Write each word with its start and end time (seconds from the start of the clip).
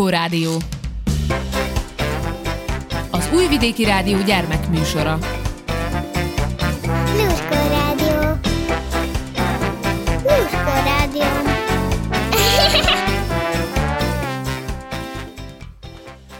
Lurskó 0.00 0.18
Rádió. 0.18 0.56
Az 3.10 3.30
Újvidéki 3.34 3.84
Rádió 3.84 4.22
gyermekműsora. 4.22 5.18
Lurskó 7.16 7.54
Rádió. 7.68 8.20
Lurskó 10.22 10.72
Rádió. 10.84 11.22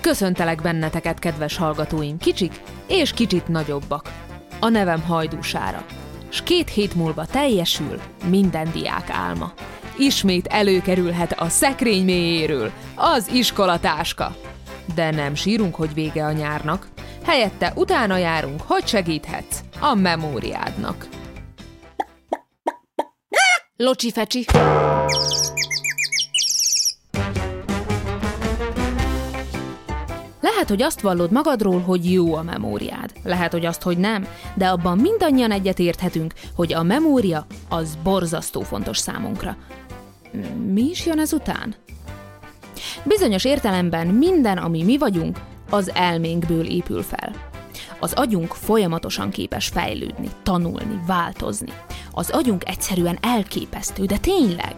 Köszöntelek 0.00 0.62
benneteket, 0.62 1.18
kedves 1.18 1.56
hallgatóim, 1.56 2.18
kicsik 2.18 2.60
és 2.86 3.12
kicsit 3.12 3.48
nagyobbak. 3.48 4.12
A 4.60 4.68
nevem 4.68 5.02
Hajdúsára, 5.02 5.84
s 6.28 6.42
két 6.42 6.68
hét 6.68 6.94
múlva 6.94 7.26
teljesül 7.26 8.00
minden 8.24 8.70
diák 8.72 9.10
álma. 9.10 9.52
Ismét 10.00 10.46
előkerülhet 10.46 11.32
a 11.32 11.48
szekrény 11.48 12.04
mélyéről 12.04 12.72
az 12.94 13.30
iskolatáska. 13.32 14.36
De 14.94 15.10
nem 15.10 15.34
sírunk, 15.34 15.74
hogy 15.74 15.94
vége 15.94 16.24
a 16.24 16.32
nyárnak, 16.32 16.88
helyette 17.24 17.72
utána 17.76 18.16
járunk, 18.16 18.60
hogy 18.66 18.86
segíthetsz 18.86 19.60
a 19.80 19.94
memóriádnak. 19.94 21.08
Locsi 23.76 24.12
fecsi! 24.12 24.44
Lehet, 30.40 30.68
hogy 30.68 30.82
azt 30.82 31.00
vallod 31.00 31.30
magadról, 31.30 31.80
hogy 31.80 32.12
jó 32.12 32.34
a 32.34 32.42
memóriád. 32.42 33.10
Lehet, 33.22 33.52
hogy 33.52 33.66
azt, 33.66 33.82
hogy 33.82 33.98
nem, 33.98 34.26
de 34.54 34.68
abban 34.68 34.98
mindannyian 34.98 35.50
egyetérthetünk, 35.50 36.34
hogy 36.54 36.72
a 36.72 36.82
memória 36.82 37.46
az 37.68 37.98
borzasztó 38.02 38.60
fontos 38.60 38.98
számunkra. 38.98 39.56
Mi 40.72 40.82
is 40.82 41.06
jön 41.06 41.18
ezután? 41.18 41.74
Bizonyos 43.04 43.44
értelemben 43.44 44.06
minden, 44.06 44.58
ami 44.58 44.82
mi 44.82 44.98
vagyunk, 44.98 45.40
az 45.70 45.90
elménkből 45.94 46.66
épül 46.66 47.02
fel. 47.02 47.34
Az 47.98 48.12
agyunk 48.12 48.54
folyamatosan 48.54 49.30
képes 49.30 49.68
fejlődni, 49.68 50.28
tanulni, 50.42 51.00
változni. 51.06 51.72
Az 52.12 52.30
agyunk 52.30 52.68
egyszerűen 52.68 53.18
elképesztő, 53.20 54.04
de 54.04 54.18
tényleg. 54.18 54.74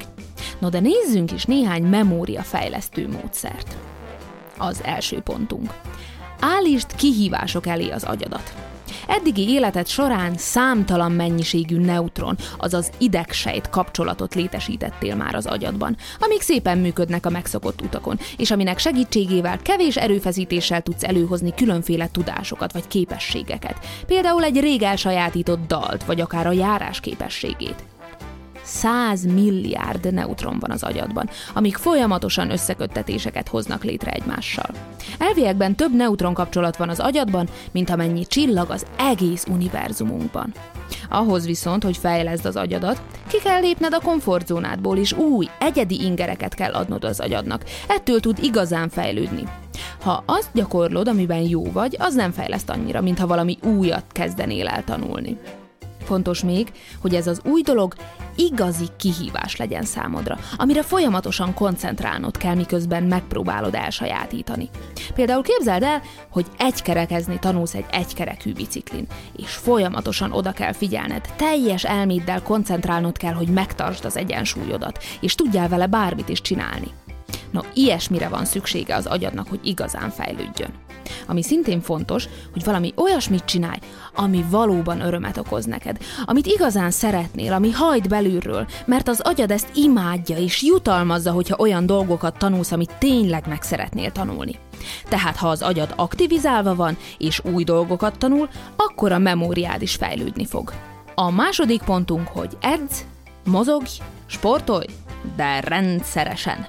No 0.59 0.69
de 0.69 0.81
nézzünk 0.81 1.33
is 1.33 1.45
néhány 1.45 1.83
memóriafejlesztő 1.83 3.09
módszert. 3.09 3.77
Az 4.59 4.81
első 4.85 5.21
pontunk. 5.21 5.75
Állítsd 6.41 6.95
kihívások 6.95 7.67
elé 7.67 7.91
az 7.91 8.05
agyadat. 8.05 8.72
Eddigi 9.07 9.49
életed 9.49 9.87
során 9.87 10.37
számtalan 10.37 11.13
mennyiségű 11.13 11.79
neutron, 11.79 12.37
azaz 12.59 12.91
idegsejt 12.99 13.71
kapcsolatot 13.71 14.35
létesítettél 14.35 15.15
már 15.15 15.35
az 15.35 15.47
agyadban, 15.47 15.97
amik 16.19 16.41
szépen 16.41 16.79
működnek 16.79 17.27
a 17.27 17.31
megszokott 17.31 17.83
utakon, 17.83 18.19
és 18.37 18.51
aminek 18.51 18.79
segítségével 18.79 19.59
kevés 19.63 19.97
erőfeszítéssel 19.97 20.83
tudsz 20.83 21.05
előhozni 21.05 21.55
különféle 21.55 22.09
tudásokat 22.13 22.73
vagy 22.73 22.87
képességeket, 22.87 23.87
például 24.07 24.45
egy 24.45 24.61
rég 24.61 24.83
elsajátított 24.83 25.67
dalt, 25.67 26.05
vagy 26.05 26.21
akár 26.21 26.47
a 26.47 26.53
járás 26.53 27.01
képességét. 27.01 27.92
100 28.63 29.25
milliárd 29.25 30.13
neutron 30.13 30.59
van 30.59 30.71
az 30.71 30.83
agyadban, 30.83 31.29
amik 31.55 31.77
folyamatosan 31.77 32.51
összeköttetéseket 32.51 33.49
hoznak 33.49 33.85
létre 33.85 34.11
egymással. 34.11 34.71
Elviekben 35.19 35.75
több 35.75 35.95
neutron 35.95 36.35
kapcsolat 36.35 36.77
van 36.77 36.89
az 36.89 37.01
agyadban, 37.01 37.49
mint 37.73 37.91
amennyi 37.91 38.27
csillag 38.27 38.71
az 38.71 38.87
egész 38.99 39.47
univerzumunkban. 39.51 40.53
Ahhoz 41.09 41.47
viszont, 41.47 41.83
hogy 41.85 41.97
fejleszd 41.97 42.47
az 42.47 42.57
agyadat, 42.57 43.03
ki 43.29 43.39
kell 43.39 43.61
lépned 43.61 43.95
a 43.95 44.01
komfortzónádból, 44.01 44.97
és 44.97 45.13
új, 45.13 45.49
egyedi 45.59 46.05
ingereket 46.05 46.55
kell 46.55 46.73
adnod 46.73 47.05
az 47.05 47.21
agyadnak. 47.21 47.65
Ettől 47.89 48.21
tud 48.21 48.39
igazán 48.43 48.89
fejlődni. 48.89 49.43
Ha 50.03 50.23
azt 50.27 50.51
gyakorlod, 50.55 51.09
amiben 51.09 51.49
jó 51.49 51.65
vagy, 51.73 51.97
az 51.99 52.15
nem 52.15 52.31
fejleszt 52.31 52.71
annyira, 52.71 53.01
mint 53.01 53.19
ha 53.19 53.27
valami 53.27 53.59
újat 53.63 54.05
kezdenél 54.13 54.69
el 54.69 54.85
tanulni. 54.85 55.39
Fontos 56.13 56.43
még, 56.43 56.73
hogy 57.01 57.15
ez 57.15 57.27
az 57.27 57.41
új 57.45 57.63
dolog 57.63 57.95
igazi 58.37 58.85
kihívás 58.97 59.57
legyen 59.57 59.83
számodra, 59.83 60.39
amire 60.57 60.83
folyamatosan 60.83 61.55
koncentrálnod 61.55 62.37
kell, 62.37 62.55
miközben 62.55 63.03
megpróbálod 63.03 63.75
elsajátítani. 63.75 64.69
Például 65.15 65.43
képzeld 65.43 65.83
el, 65.83 66.03
hogy 66.31 66.47
egykerekezni 66.59 67.39
tanulsz 67.39 67.75
egy 67.75 67.85
egykerekű 67.91 68.53
biciklin, 68.53 69.07
és 69.37 69.51
folyamatosan 69.51 70.33
oda 70.33 70.53
kell 70.53 70.73
figyelned, 70.73 71.29
teljes 71.37 71.85
elméddel 71.85 72.43
koncentrálnod 72.43 73.17
kell, 73.17 73.35
hogy 73.35 73.49
megtartsd 73.49 74.05
az 74.05 74.17
egyensúlyodat, 74.17 75.05
és 75.21 75.35
tudjál 75.35 75.69
vele 75.69 75.87
bármit 75.87 76.29
is 76.29 76.41
csinálni. 76.41 76.89
No, 77.51 77.61
ilyesmire 77.75 78.29
van 78.29 78.45
szüksége 78.45 78.95
az 78.95 79.07
agyadnak, 79.07 79.49
hogy 79.49 79.61
igazán 79.63 80.11
fejlődjön. 80.11 80.73
Ami 81.27 81.43
szintén 81.43 81.81
fontos, 81.81 82.29
hogy 82.53 82.65
valami 82.65 82.93
olyasmit 82.97 83.45
csinálj, 83.45 83.79
ami 84.15 84.45
valóban 84.51 85.01
örömet 85.01 85.37
okoz 85.37 85.65
neked, 85.65 85.97
amit 86.25 86.47
igazán 86.47 86.91
szeretnél, 86.91 87.53
ami 87.53 87.71
hajt 87.71 88.09
belülről, 88.09 88.67
mert 88.87 89.09
az 89.09 89.21
agyad 89.21 89.51
ezt 89.51 89.71
imádja 89.75 90.37
és 90.37 90.63
jutalmazza, 90.63 91.31
hogyha 91.31 91.57
olyan 91.59 91.87
dolgokat 91.87 92.39
tanulsz, 92.39 92.73
amit 92.73 92.97
tényleg 92.99 93.49
meg 93.49 93.63
szeretnél 93.63 94.13
tanulni. 94.13 94.59
Tehát 95.09 95.37
ha 95.37 95.49
az 95.49 95.63
agyad 95.63 95.93
aktivizálva 95.97 96.75
van, 96.75 96.97
és 97.19 97.41
új 97.53 97.65
dolgokat 97.65 98.19
tanul, 98.19 98.49
akkor 98.77 99.13
a 99.13 99.19
memóriád 99.19 99.83
is 99.83 99.95
fejlődni 99.95 100.47
fog. 100.47 100.73
A 101.15 101.31
második 101.31 101.83
pontunk, 101.83 102.29
hogy 102.29 102.57
edz, 102.61 103.05
mozogj, 103.45 103.91
sportolj, 104.27 104.87
de 105.37 105.61
rendszeresen 105.61 106.67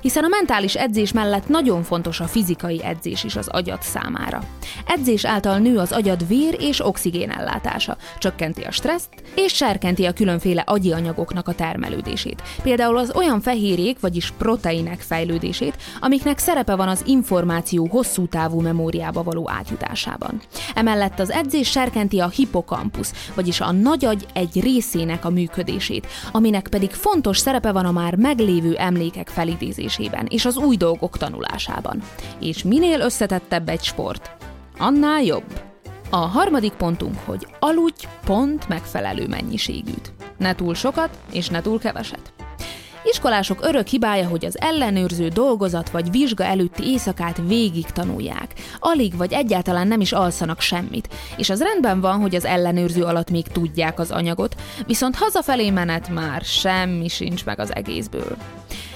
hiszen 0.00 0.24
a 0.24 0.28
mentális 0.28 0.74
edzés 0.74 1.12
mellett 1.12 1.48
nagyon 1.48 1.82
fontos 1.82 2.20
a 2.20 2.26
fizikai 2.26 2.84
edzés 2.84 3.24
is 3.24 3.36
az 3.36 3.48
agyad 3.48 3.82
számára. 3.82 4.42
Edzés 4.86 5.24
által 5.24 5.58
nő 5.58 5.78
az 5.78 5.92
agyad 5.92 6.28
vér 6.28 6.56
és 6.58 6.86
oxigén 6.86 7.30
ellátása, 7.30 7.96
csökkenti 8.18 8.62
a 8.62 8.70
stresszt 8.70 9.08
és 9.34 9.52
serkenti 9.52 10.04
a 10.04 10.12
különféle 10.12 10.62
agyi 10.66 10.92
anyagoknak 10.92 11.48
a 11.48 11.54
termelődését. 11.54 12.42
Például 12.62 12.96
az 12.96 13.12
olyan 13.14 13.40
fehérjék, 13.40 14.00
vagyis 14.00 14.32
proteinek 14.38 15.00
fejlődését, 15.00 15.76
amiknek 16.00 16.38
szerepe 16.38 16.74
van 16.74 16.88
az 16.88 17.02
információ 17.06 17.86
hosszú 17.86 18.26
távú 18.26 18.60
memóriába 18.60 19.22
való 19.22 19.50
átjutásában. 19.50 20.40
Emellett 20.74 21.18
az 21.18 21.30
edzés 21.30 21.70
serkenti 21.70 22.20
a 22.20 22.28
hipokampusz, 22.28 23.28
vagyis 23.34 23.60
a 23.60 23.72
nagyagy 23.72 24.26
egy 24.32 24.60
részének 24.60 25.24
a 25.24 25.30
működését, 25.30 26.06
aminek 26.32 26.68
pedig 26.70 26.90
fontos 26.90 27.38
szerepe 27.38 27.72
van 27.72 27.86
a 27.86 27.89
már 27.90 28.16
meglévő 28.16 28.74
emlékek 28.74 29.28
felidézésében 29.28 30.26
és 30.30 30.44
az 30.44 30.56
új 30.56 30.76
dolgok 30.76 31.18
tanulásában. 31.18 32.02
És 32.40 32.62
minél 32.62 33.00
összetettebb 33.00 33.68
egy 33.68 33.82
sport, 33.82 34.30
annál 34.78 35.22
jobb. 35.22 35.62
A 36.10 36.16
harmadik 36.16 36.72
pontunk, 36.72 37.18
hogy 37.24 37.46
aludj 37.58 38.06
pont 38.24 38.68
megfelelő 38.68 39.26
mennyiségűt. 39.26 40.12
Ne 40.38 40.54
túl 40.54 40.74
sokat, 40.74 41.18
és 41.32 41.48
ne 41.48 41.60
túl 41.60 41.78
keveset. 41.78 42.32
Iskolások 43.04 43.64
örök 43.64 43.86
hibája, 43.86 44.28
hogy 44.28 44.44
az 44.44 44.60
ellenőrző 44.60 45.28
dolgozat 45.28 45.90
vagy 45.90 46.10
vizsga 46.10 46.44
előtti 46.44 46.82
éjszakát 46.86 47.40
végig 47.46 47.86
tanulják. 47.86 48.54
Alig 48.78 49.16
vagy 49.16 49.32
egyáltalán 49.32 49.88
nem 49.88 50.00
is 50.00 50.12
alszanak 50.12 50.60
semmit. 50.60 51.08
És 51.36 51.50
az 51.50 51.62
rendben 51.62 52.00
van, 52.00 52.20
hogy 52.20 52.34
az 52.34 52.44
ellenőrző 52.44 53.02
alatt 53.02 53.30
még 53.30 53.46
tudják 53.46 53.98
az 53.98 54.10
anyagot, 54.10 54.56
viszont 54.86 55.16
hazafelé 55.16 55.70
menet 55.70 56.08
már 56.08 56.40
semmi 56.42 57.08
sincs 57.08 57.44
meg 57.44 57.58
az 57.58 57.74
egészből. 57.74 58.36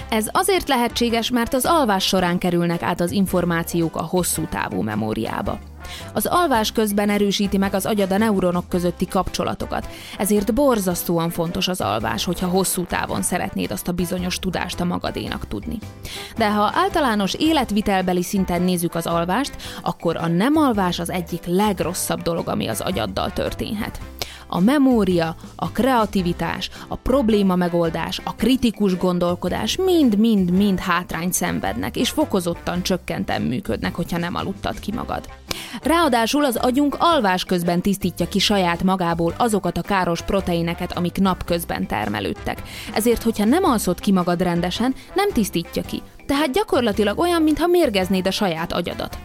Ez 0.09 0.27
azért 0.31 0.67
lehetséges, 0.67 1.29
mert 1.29 1.53
az 1.53 1.65
alvás 1.65 2.05
során 2.05 2.37
kerülnek 2.37 2.81
át 2.81 3.01
az 3.01 3.11
információk 3.11 3.95
a 3.95 4.03
hosszú 4.03 4.47
távú 4.49 4.81
memóriába. 4.81 5.59
Az 6.13 6.25
alvás 6.25 6.71
közben 6.71 7.09
erősíti 7.09 7.57
meg 7.57 7.73
az 7.73 7.85
agyad 7.85 8.11
a 8.11 8.17
neuronok 8.17 8.69
közötti 8.69 9.07
kapcsolatokat, 9.07 9.87
ezért 10.17 10.53
borzasztóan 10.53 11.29
fontos 11.29 11.67
az 11.67 11.81
alvás, 11.81 12.25
hogyha 12.25 12.47
hosszú 12.47 12.85
távon 12.85 13.21
szeretnéd 13.21 13.71
azt 13.71 13.87
a 13.87 13.91
bizonyos 13.91 14.39
tudást 14.39 14.79
a 14.79 14.85
magadénak 14.85 15.47
tudni. 15.47 15.77
De 16.37 16.51
ha 16.51 16.71
általános 16.73 17.33
életvitelbeli 17.33 18.23
szinten 18.23 18.61
nézzük 18.61 18.95
az 18.95 19.07
alvást, 19.07 19.55
akkor 19.81 20.17
a 20.17 20.27
nem 20.27 20.55
alvás 20.55 20.99
az 20.99 21.09
egyik 21.09 21.45
legrosszabb 21.45 22.21
dolog, 22.21 22.47
ami 22.47 22.67
az 22.67 22.81
agyaddal 22.81 23.33
történhet 23.33 23.99
a 24.47 24.59
memória, 24.59 25.35
a 25.55 25.71
kreativitás, 25.71 26.69
a 26.87 26.95
probléma 26.95 27.55
megoldás, 27.55 28.21
a 28.23 28.35
kritikus 28.35 28.97
gondolkodás 28.97 29.75
mind-mind-mind 29.75 30.79
hátrányt 30.79 31.33
szenvednek, 31.33 31.95
és 31.95 32.09
fokozottan 32.09 32.83
csökkenten 32.83 33.41
működnek, 33.41 33.95
hogyha 33.95 34.17
nem 34.17 34.35
aludtad 34.35 34.79
ki 34.79 34.91
magad. 34.91 35.29
Ráadásul 35.83 36.45
az 36.45 36.55
agyunk 36.55 36.95
alvás 36.99 37.43
közben 37.43 37.81
tisztítja 37.81 38.27
ki 38.27 38.39
saját 38.39 38.83
magából 38.83 39.33
azokat 39.37 39.77
a 39.77 39.81
káros 39.81 40.21
proteineket, 40.21 40.97
amik 40.97 41.17
napközben 41.17 41.87
termelődtek. 41.87 42.61
Ezért, 42.93 43.23
hogyha 43.23 43.45
nem 43.45 43.63
alszod 43.63 43.99
ki 43.99 44.11
magad 44.11 44.41
rendesen, 44.41 44.95
nem 45.13 45.31
tisztítja 45.31 45.81
ki. 45.81 46.01
Tehát 46.25 46.51
gyakorlatilag 46.51 47.19
olyan, 47.19 47.41
mintha 47.41 47.67
mérgeznéd 47.67 48.27
a 48.27 48.31
saját 48.31 48.73
agyadat. 48.73 49.17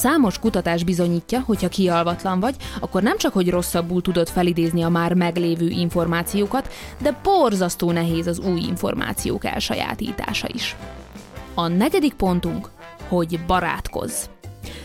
Számos 0.00 0.38
kutatás 0.38 0.84
bizonyítja, 0.84 1.40
hogy 1.40 1.62
ha 1.62 1.68
kialvatlan 1.68 2.40
vagy, 2.40 2.56
akkor 2.80 3.02
nem 3.02 3.18
csak, 3.18 3.32
hogy 3.32 3.50
rosszabbul 3.50 4.02
tudod 4.02 4.28
felidézni 4.28 4.82
a 4.82 4.88
már 4.88 5.14
meglévő 5.14 5.68
információkat, 5.68 6.72
de 6.98 7.20
borzasztó 7.22 7.90
nehéz 7.90 8.26
az 8.26 8.38
új 8.38 8.60
információk 8.60 9.44
elsajátítása 9.44 10.48
is. 10.52 10.76
A 11.54 11.68
negyedik 11.68 12.14
pontunk 12.14 12.70
hogy 13.08 13.40
barátkozz. 13.46 14.24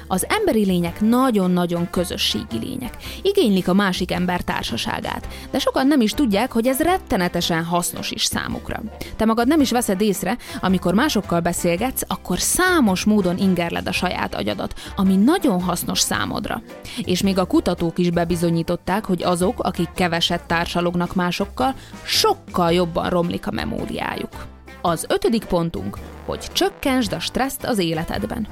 Az 0.08 0.26
emberi 0.30 0.66
lények 0.66 1.02
nagyon-nagyon 1.02 1.90
közösségi 1.90 2.58
lények. 2.60 2.98
Igénylik 3.22 3.68
a 3.68 3.74
másik 3.74 4.12
ember 4.12 4.42
társaságát, 4.42 5.28
de 5.52 5.60
sokan 5.60 5.88
nem 5.88 6.02
is 6.02 6.12
tudják, 6.12 6.52
hogy 6.52 6.68
ez 6.68 6.80
rettenetesen 6.80 7.64
hasznos 7.64 8.12
is 8.12 8.24
számukra. 8.24 8.82
Te 9.16 9.26
magad 9.26 9.48
nem 9.48 9.60
is 9.60 9.72
veszed 9.72 10.02
észre, 10.02 10.38
amikor 10.62 10.94
másokkal 10.94 11.40
beszélgetsz, 11.40 12.02
akkor 12.08 12.40
számos 12.40 13.04
módon 13.04 13.38
ingerled 13.38 13.88
a 13.88 13.92
saját 13.92 14.36
agyadat, 14.36 14.74
ami 14.96 15.16
nagyon 15.16 15.62
hasznos 15.62 16.00
számodra. 16.00 16.62
És 17.04 17.22
még 17.22 17.38
a 17.38 17.46
kutatók 17.46 17.98
is 17.98 18.10
bebizonyították, 18.10 19.06
hogy 19.06 19.24
azok, 19.24 19.60
akik 19.60 19.90
keveset 19.96 20.44
társalognak 20.48 21.16
másokkal, 21.16 21.74
sokkal 22.04 22.72
jobban 22.72 23.10
romlik 23.10 23.48
a 23.48 23.52
memóriájuk. 23.52 24.46
Az 24.82 25.06
ötödik 25.10 25.46
pontunk, 25.46 25.98
hogy 26.26 26.48
csökkentsd 26.52 27.14
a 27.14 27.20
stresszt 27.20 27.64
az 27.64 27.78
életedben. 27.78 28.48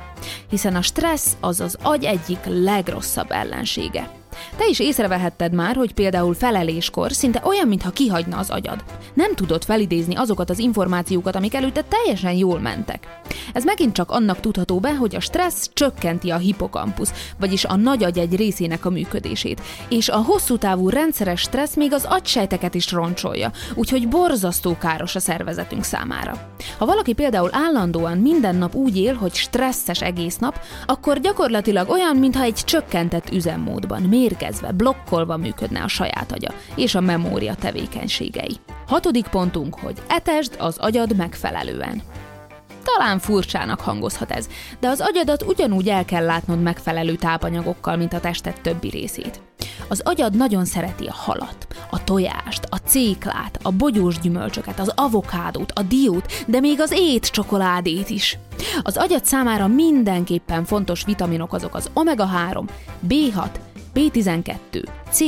Hiszen 0.50 0.76
a 0.76 0.82
stressz 0.82 1.38
az 1.40 1.60
az 1.60 1.78
agy 1.82 2.04
egyik 2.04 2.40
legrosszabb 2.46 3.32
ellensége. 3.32 4.23
Te 4.56 4.68
is 4.70 4.80
észrevehetted 4.80 5.54
már, 5.54 5.76
hogy 5.76 5.94
például 5.94 6.34
feleléskor 6.34 7.12
szinte 7.12 7.42
olyan, 7.46 7.68
mintha 7.68 7.90
kihagyna 7.90 8.38
az 8.38 8.50
agyad. 8.50 8.84
Nem 9.14 9.36
tudod 9.36 9.64
felidézni 9.64 10.16
azokat 10.16 10.50
az 10.50 10.60
információkat, 10.60 11.36
amik 11.36 11.54
előtte 11.54 11.84
teljesen 11.84 12.34
jól 12.34 12.60
mentek. 12.60 13.22
Ez 13.54 13.64
megint 13.64 13.94
csak 13.94 14.12
annak 14.12 14.40
tudható 14.40 14.80
be, 14.80 14.96
hogy 14.96 15.16
a 15.16 15.20
stressz 15.20 15.70
csökkenti 15.74 16.30
a 16.30 16.38
hipokampusz, 16.38 17.14
vagyis 17.40 17.66
a 17.66 17.76
nagy 17.76 18.04
agy 18.04 18.18
egy 18.18 18.36
részének 18.36 18.86
a 18.86 18.90
működését, 18.90 19.62
és 19.90 20.10
a 20.10 20.18
hosszú 20.18 20.58
távú 20.58 20.90
rendszeres 20.90 21.42
stressz 21.42 21.76
még 21.76 21.94
az 21.94 22.06
agysejteket 22.10 22.74
is 22.74 22.92
roncsolja, 22.92 23.52
úgyhogy 23.76 24.08
borzasztó 24.08 24.78
káros 24.78 25.16
a 25.16 25.20
szervezetünk 25.20 25.84
számára. 25.84 26.52
Ha 26.78 26.86
valaki 26.86 27.14
például 27.14 27.50
állandóan 27.52 28.18
minden 28.18 28.56
nap 28.56 28.76
úgy 28.76 28.98
él, 28.98 29.14
hogy 29.14 29.34
stresszes 29.34 30.02
egész 30.02 30.38
nap, 30.38 30.60
akkor 30.86 31.20
gyakorlatilag 31.20 31.90
olyan, 31.90 32.16
mintha 32.16 32.44
egy 32.44 32.54
csökkentett 32.66 33.32
üzemmódban, 33.32 34.02
mérgezve, 34.24 34.72
blokkolva 34.72 35.38
működne 35.38 35.82
a 35.84 35.88
saját 35.88 36.32
agya 36.32 36.54
és 36.76 36.96
a 36.96 37.02
memória 37.02 37.56
tevékenységei. 37.56 38.58
Hatodik 38.88 39.28
pontunk, 39.28 39.80
hogy 39.80 40.02
etesd 40.08 40.56
az 40.60 40.78
agyad 40.78 41.16
megfelelően. 41.16 42.02
Talán 42.84 43.20
furcsának 43.20 43.80
hangozhat 43.80 44.32
ez, 44.32 44.48
de 44.80 44.88
az 44.88 45.02
agyadat 45.02 45.44
ugyanúgy 45.44 45.90
el 45.90 46.06
kell 46.06 46.26
látnod 46.26 46.62
megfelelő 46.62 47.16
tápanyagokkal, 47.16 47.96
mint 47.96 48.14
a 48.14 48.20
tested 48.20 48.62
többi 48.62 48.90
részét. 48.90 49.42
Az 49.88 50.02
agyad 50.06 50.36
nagyon 50.36 50.66
szereti 50.66 51.06
a 51.06 51.14
halat, 51.14 51.68
a 51.90 52.04
tojást, 52.04 52.68
a 52.70 52.78
céklát, 52.78 53.60
a 53.62 53.72
bogyós 53.72 54.20
gyümölcsöket, 54.20 54.80
az 54.80 54.92
avokádót, 54.96 55.72
a 55.72 55.82
diót, 55.82 56.44
de 56.48 56.60
még 56.60 56.82
az 56.82 56.92
ét 56.96 57.32
csokoládét 57.32 58.10
is. 58.10 58.38
Az 58.84 58.98
agyad 58.98 59.26
számára 59.26 59.68
mindenképpen 59.68 60.66
fontos 60.66 61.04
vitaminok 61.06 61.54
azok 61.54 61.76
az 61.76 61.90
omega-3, 61.94 62.68
B6, 63.08 63.50
B12, 63.96 64.84
C, 65.10 65.22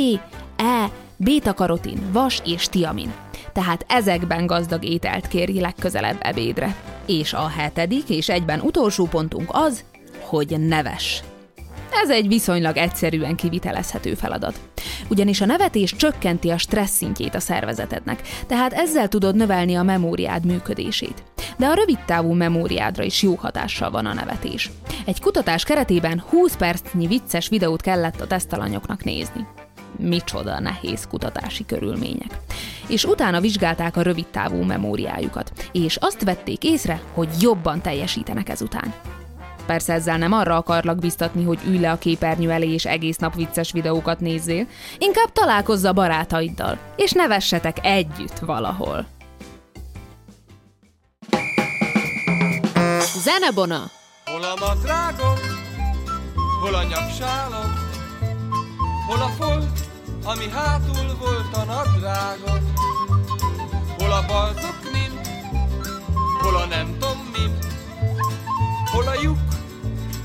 E, 0.57 0.89
beta-karotin, 1.17 1.99
vas 2.11 2.41
és 2.45 2.67
tiamin. 2.67 3.13
Tehát 3.53 3.85
ezekben 3.87 4.45
gazdag 4.45 4.83
ételt 4.83 5.27
kérj 5.27 5.59
legközelebb 5.59 6.17
ebédre. 6.19 6.75
És 7.05 7.33
a 7.33 7.47
hetedik 7.47 8.09
és 8.09 8.29
egyben 8.29 8.59
utolsó 8.59 9.05
pontunk 9.05 9.49
az, 9.51 9.83
hogy 10.19 10.59
neves. 10.59 11.23
Ez 12.03 12.09
egy 12.09 12.27
viszonylag 12.27 12.77
egyszerűen 12.77 13.35
kivitelezhető 13.35 14.13
feladat. 14.13 14.59
Ugyanis 15.07 15.41
a 15.41 15.45
nevetés 15.45 15.95
csökkenti 15.95 16.49
a 16.49 16.57
stressz 16.57 16.95
szintjét 16.95 17.35
a 17.35 17.39
szervezetednek, 17.39 18.21
tehát 18.47 18.73
ezzel 18.73 19.07
tudod 19.07 19.35
növelni 19.35 19.75
a 19.75 19.83
memóriád 19.83 20.45
működését. 20.45 21.23
De 21.57 21.65
a 21.65 21.73
rövidtávú 21.73 22.33
memóriádra 22.33 23.03
is 23.03 23.21
jó 23.21 23.35
hatással 23.35 23.91
van 23.91 24.05
a 24.05 24.13
nevetés. 24.13 24.71
Egy 25.05 25.21
kutatás 25.21 25.63
keretében 25.63 26.23
20 26.29 26.55
percnyi 26.55 27.07
vicces 27.07 27.49
videót 27.49 27.81
kellett 27.81 28.21
a 28.21 28.27
tesztalanyoknak 28.27 29.03
nézni 29.03 29.47
micsoda 29.99 30.59
nehéz 30.59 31.07
kutatási 31.07 31.65
körülmények. 31.65 32.39
És 32.87 33.05
utána 33.05 33.41
vizsgálták 33.41 33.97
a 33.97 34.01
rövidtávú 34.01 34.63
memóriájukat, 34.63 35.51
és 35.71 35.95
azt 35.95 36.23
vették 36.23 36.63
észre, 36.63 37.01
hogy 37.13 37.29
jobban 37.39 37.81
teljesítenek 37.81 38.49
ezután. 38.49 38.93
Persze 39.65 39.93
ezzel 39.93 40.17
nem 40.17 40.31
arra 40.33 40.55
akarlak 40.55 40.97
biztatni, 40.97 41.43
hogy 41.43 41.59
ülj 41.67 41.79
le 41.79 41.91
a 41.91 41.97
képernyő 41.97 42.51
elé 42.51 42.73
és 42.73 42.85
egész 42.85 43.17
nap 43.17 43.35
vicces 43.35 43.71
videókat 43.71 44.19
nézzél, 44.19 44.67
inkább 44.97 45.31
találkozz 45.31 45.85
a 45.85 45.93
barátaiddal, 45.93 46.77
és 46.95 47.11
nevessetek 47.11 47.77
együtt 47.81 48.39
valahol. 48.39 49.05
Zenebona! 53.23 53.91
Hol 54.25 54.43
a 54.43 54.55
madrágom, 54.59 55.35
hol 56.61 56.75
a 56.75 56.83
nyaksálom, 56.83 57.73
hol 59.07 59.21
a 59.21 59.27
folt, 59.27 59.79
ami 60.23 60.49
hátul 60.49 61.17
volt 61.19 61.53
a 61.53 61.63
nadrágom, 61.63 62.73
hol 63.97 64.11
a 64.11 64.25
balzoknim, 64.27 65.19
hol 66.41 66.55
a 66.55 66.65
nem 66.65 66.97
tommim, 66.99 67.57
hol 68.91 69.07
a 69.07 69.21
lyuk, 69.21 69.44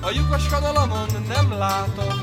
a 0.00 0.10
lyukas 0.10 0.48
kanalamon 0.48 1.08
nem 1.28 1.52
látom. 1.58 2.14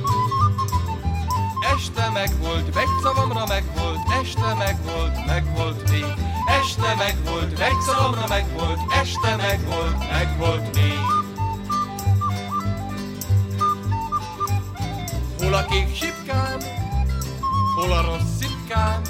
Este 1.75 2.09
meg 2.09 2.39
volt, 2.39 2.73
megszavamra 2.73 3.45
meg 3.45 3.63
volt, 3.77 3.99
este 4.21 4.53
meg 4.53 4.77
volt, 4.83 5.25
meg 5.25 5.55
volt 5.55 5.89
még. 5.89 6.05
Este 6.61 6.95
meg 6.97 7.17
volt, 7.23 7.59
megszavamra 7.59 8.27
meg 8.27 8.45
volt, 8.57 8.79
este 9.01 9.35
meg 9.35 9.65
volt, 9.65 10.11
meg 10.11 10.37
volt 10.37 10.75
még. 10.75 10.99
Hol 15.39 15.53
a 15.53 15.65
kék 15.65 15.95
sipkám, 15.95 16.57
hol 17.75 17.91
a 17.91 18.01
rossz 18.01 18.37
szipkám, 18.39 19.01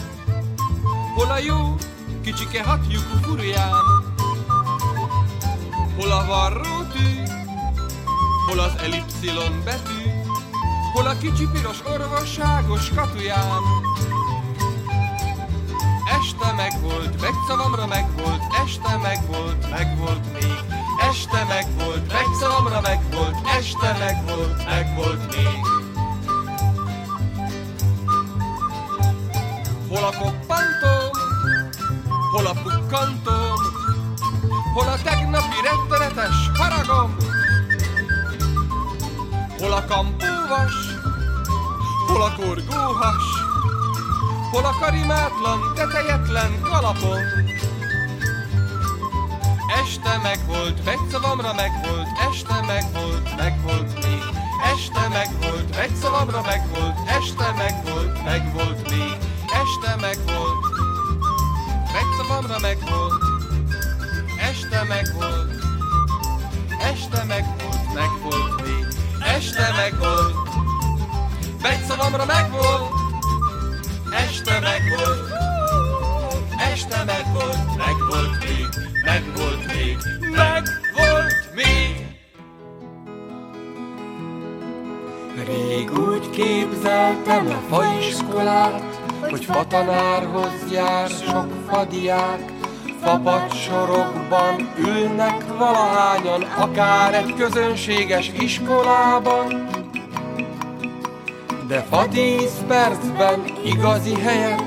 hol 1.15 1.29
a 1.29 1.37
jó, 1.37 1.75
kicsike 2.23 2.63
hatjukú 2.63 3.17
furjám, 3.21 4.05
hol 5.97 6.11
a 6.11 6.25
varró 6.25 6.86
hol 8.47 8.59
az 8.59 8.71
elipszilon 8.83 9.61
betű, 9.63 10.03
hol 10.93 11.05
a 11.05 11.17
kicsi 11.17 11.47
piros 11.53 11.77
orvosságos 11.85 12.89
katujám. 12.95 13.63
Este 16.19 16.53
meg 16.55 16.81
volt, 16.81 17.21
megszavamra 17.21 17.87
meg 17.87 18.05
volt, 18.15 18.41
este 18.65 18.97
meg 18.97 19.25
volt, 19.27 19.69
meg 19.69 19.97
volt 19.97 20.33
még. 20.33 20.59
Este 21.09 21.45
meg 21.47 21.65
volt, 21.77 22.11
megszavamra 22.13 22.81
meg 22.81 22.99
volt, 23.11 23.35
este 23.57 23.95
meg 23.99 24.23
volt, 24.25 24.65
meg 24.65 24.95
volt 24.95 25.35
még. 25.35 25.59
Hol 29.89 30.03
a 30.03 30.17
koppantóm, 30.17 31.11
hol 32.31 32.45
a 32.45 32.53
pukkantóm, 32.63 33.59
hol 34.73 34.87
a 34.87 35.01
tegnapi 35.03 35.57
rettenetes 35.63 36.35
haragom, 36.57 37.16
hol 39.59 39.73
a 39.73 39.85
kampóvas, 39.85 40.75
hol 42.07 42.21
a 42.21 42.35
korgóhas, 42.35 43.23
hol 44.51 44.65
a 44.65 44.75
karimátlan, 44.79 45.73
tetejetlen 45.75 46.61
kalapom. 46.61 47.21
Este 49.81 50.17
meg 50.23 50.39
volt, 50.47 50.85
megszavamra 50.85 51.53
meg 51.53 51.71
volt, 51.87 52.07
este 52.31 52.61
meg 52.67 52.85
volt, 52.93 53.35
meg 53.37 53.61
volt 53.63 53.93
még. 53.93 54.23
Este 54.73 55.07
meg 55.07 55.29
volt, 55.41 55.75
megszavamra 55.75 56.41
meg 56.41 56.61
volt, 56.69 56.97
este 57.05 57.53
meg 57.57 57.83
volt, 57.83 58.23
meg 58.23 58.53
volt 58.53 58.89
még. 58.89 59.17
Este 59.63 59.95
meg 60.01 60.17
volt, 60.25 60.65
megszavamra 61.93 62.59
meg 62.59 62.77
volt, 62.89 63.23
este 64.49 64.83
meg 64.83 65.05
volt, 65.19 65.51
este 66.79 67.23
meg 67.23 67.56
Este 69.37 69.73
meg 69.75 69.97
volt, 69.99 70.49
megszavamra 71.61 72.25
meg 72.25 72.51
volt, 72.51 72.91
este 74.27 74.59
meg 74.59 74.81
volt, 74.97 75.33
este 76.73 77.03
meg 77.03 77.25
volt, 77.33 77.77
meg 77.77 77.95
volt 78.09 78.39
még, 78.39 78.67
volt 79.35 79.65
még, 79.65 79.97
meg 80.35 80.63
volt 80.95 81.53
még. 81.55 82.05
Rég 85.45 85.91
úgy 85.91 86.29
képzeltem 86.29 87.47
a 87.47 87.75
faiskolát, 87.75 88.99
hogy 89.29 89.45
fatanárhoz 89.45 90.71
jár 90.71 91.09
sok 91.09 91.47
fadiák, 91.69 92.56
Fapadsorokban 93.01 94.73
ülnek 94.77 95.43
valahányan, 95.57 96.41
akár 96.41 97.13
egy 97.13 97.33
közönséges 97.33 98.31
iskolában. 98.39 99.67
De 101.67 101.85
fa 101.89 102.07
tíz 102.07 102.51
percben 102.67 103.43
igazi 103.65 104.13
helyet, 104.13 104.63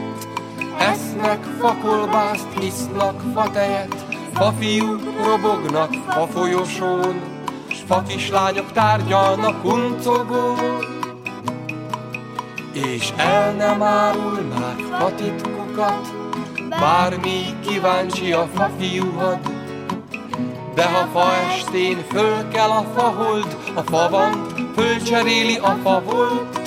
esznek 0.78 1.44
fakolbászt, 1.60 2.48
isznak 2.62 3.22
fatejet, 3.34 4.04
fafiúk 4.34 5.00
robognak 5.24 5.94
fa 6.08 6.26
folyosón, 6.26 7.20
s 7.68 7.78
Fakislányok 7.86 8.72
tárgyalnak 8.72 9.64
uncogón, 9.64 10.98
és 12.72 13.12
el 13.16 13.52
nem 13.52 13.82
árulnák 13.82 14.80
fatitkukat, 14.98 16.12
bármi 16.80 17.58
kíváncsi 17.66 18.32
a 18.32 18.48
fa 18.54 18.70
fiúhad. 18.78 19.38
De 20.74 20.84
ha 20.84 21.08
fa 21.12 21.32
estén 21.34 22.04
föl 22.08 22.48
kell 22.48 22.70
a 22.70 22.84
fahold, 22.96 23.56
a 23.74 24.08
van, 24.08 24.46
fölcseréli 24.76 25.56
a 25.56 25.76
fa 25.82 26.02
volt. 26.04 26.60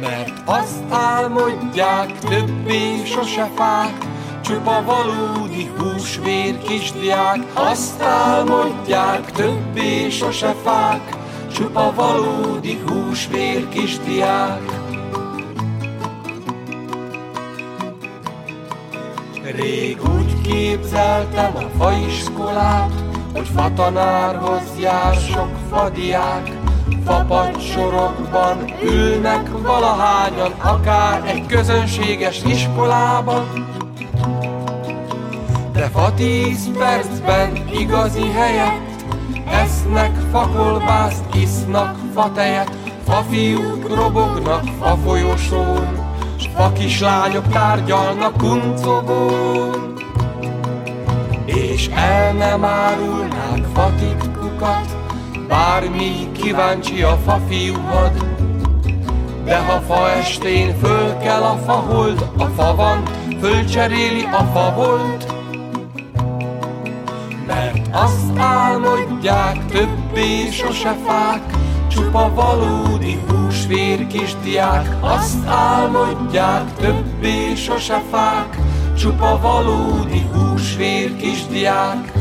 Mert 0.00 0.32
azt 0.44 0.82
álmodják 0.90 2.18
többé 2.18 3.04
sose 3.04 3.50
fák, 3.54 3.94
csupa 4.40 4.82
valódi 4.84 5.70
húsvér 5.78 6.58
kisdiák. 6.58 7.38
Azt 7.54 8.02
álmodják 8.02 9.32
többé 9.32 10.10
sose 10.10 10.54
fák, 10.64 11.16
csupa 11.54 11.92
valódi 11.94 12.78
húsvér 12.86 13.68
kisdiák. 13.68 14.85
Rég 19.56 19.98
úgy 20.16 20.40
képzeltem 20.40 21.52
a 21.56 21.78
faiskolát, 21.78 22.92
hogy 23.32 23.48
fatanárhoz 23.54 24.80
jár 24.80 25.14
sok 25.14 25.50
fadiák, 25.70 26.50
Fapad 27.04 27.56
ülnek 28.82 29.48
valahányan, 29.62 30.52
akár 30.52 31.22
egy 31.26 31.46
közönséges 31.46 32.42
iskolában. 32.44 33.66
De 35.72 35.88
fa 35.88 36.14
tíz 36.14 36.70
percben 36.78 37.68
igazi 37.72 38.30
helyet, 38.30 39.04
esznek 39.50 40.12
fakolbászt, 40.32 41.24
isznak 41.34 41.96
fatejet, 42.14 42.76
fafiúk 43.04 43.94
robognak 43.94 44.64
fa 44.80 44.96
folyosón, 45.04 46.05
s 46.46 46.54
fa 46.54 46.72
kislányok 46.72 47.48
tárgyalnak 47.48 48.36
kuncogón. 48.36 49.94
És 51.44 51.90
el 51.94 52.32
nem 52.32 52.64
árulnák 52.64 53.64
fatitkukat, 53.74 54.96
bármi 55.48 56.30
kíváncsi 56.32 57.02
a 57.02 57.18
fa 57.24 57.40
fiúhad. 57.48 58.12
De 59.44 59.58
ha 59.58 59.80
fa 59.80 60.10
estén 60.10 60.78
föl 60.78 61.16
kell 61.18 61.42
a 61.42 61.56
fahold, 61.66 62.30
a 62.38 62.44
fa 62.44 62.74
van, 62.74 63.02
fölcseréli 63.40 64.28
a 64.32 64.44
fa 64.52 64.72
volt. 64.76 65.34
Mert 67.46 67.88
azt 67.92 68.38
álmodják 68.38 69.66
többé 69.66 70.50
sose 70.50 70.96
fák, 71.06 71.42
csupa 71.96 72.34
valódi 72.34 73.18
húsvér 73.28 74.06
kisdiák. 74.06 74.96
Azt 75.00 75.46
álmodják 75.46 76.74
többé 76.74 77.54
sose 77.54 78.02
fák, 78.10 78.56
csupa 78.98 79.38
valódi 79.40 80.26
húsvér 80.32 81.16
kisdiák. 81.16 82.15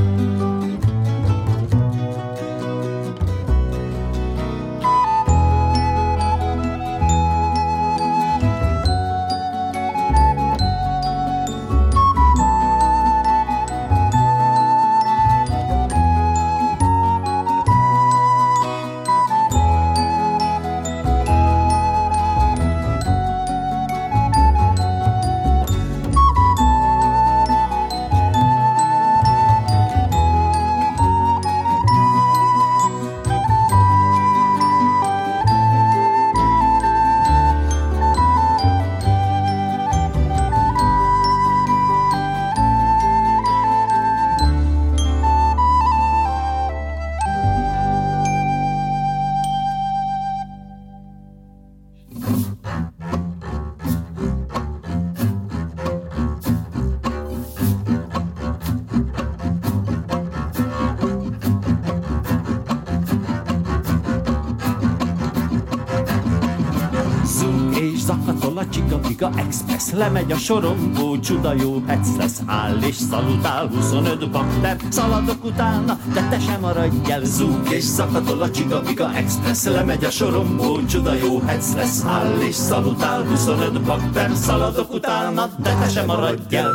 Lemegy 69.95 70.31
a 70.31 70.37
sorompó, 70.37 71.19
csuda 71.19 71.53
jó 71.53 71.83
hec 71.87 72.07
lesz, 72.17 72.41
áll 72.45 72.81
és 72.81 72.95
szalutál, 72.95 73.67
25 73.67 74.29
bakter, 74.29 74.77
szaladok 74.89 75.43
utána, 75.43 75.99
de 76.13 76.27
te 76.29 76.39
sem 76.39 76.59
maradj 76.59 77.11
el, 77.11 77.23
zúg 77.23 77.69
és 77.69 77.83
szakadol 77.83 78.41
a 78.41 78.51
Csiga 78.51 78.81
Express, 79.15 79.65
lemegy 79.65 80.03
a 80.03 80.09
sorompó, 80.09 80.85
csuda 80.85 81.13
jó 81.13 81.39
hec 81.39 81.73
lesz, 81.73 82.03
áll 82.03 82.39
és 82.39 82.55
szalutál, 82.55 83.23
25 83.23 83.81
bakter, 83.81 84.31
szaladok 84.35 84.93
utána, 84.93 85.49
de 85.57 85.75
te 85.79 85.87
sem 85.87 86.05
maradj 86.05 86.55
el. 86.55 86.71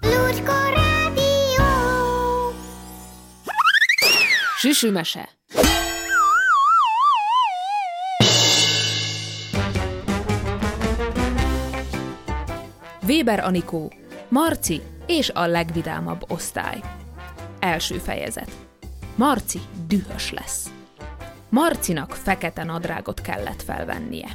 Lurko 0.00 0.52
Rádió! 0.74 1.64
Süsümese 4.58 5.37
Weber 13.08 13.44
Anikó, 13.44 13.92
Marci 14.28 14.82
és 15.06 15.30
a 15.30 15.46
legvidámabb 15.46 16.24
osztály. 16.30 16.80
Első 17.58 17.98
fejezet. 17.98 18.50
Marci 19.14 19.60
dühös 19.86 20.32
lesz. 20.32 20.70
Marcinak 21.48 22.12
fekete 22.12 22.64
nadrágot 22.64 23.20
kellett 23.20 23.62
felvennie. 23.62 24.28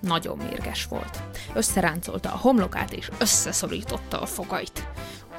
Nagyon 0.00 0.38
mérges 0.38 0.84
volt. 0.84 1.22
Összeráncolta 1.54 2.32
a 2.32 2.38
homlokát 2.38 2.92
és 2.92 3.10
összeszorította 3.18 4.20
a 4.20 4.26
fogait. 4.26 4.86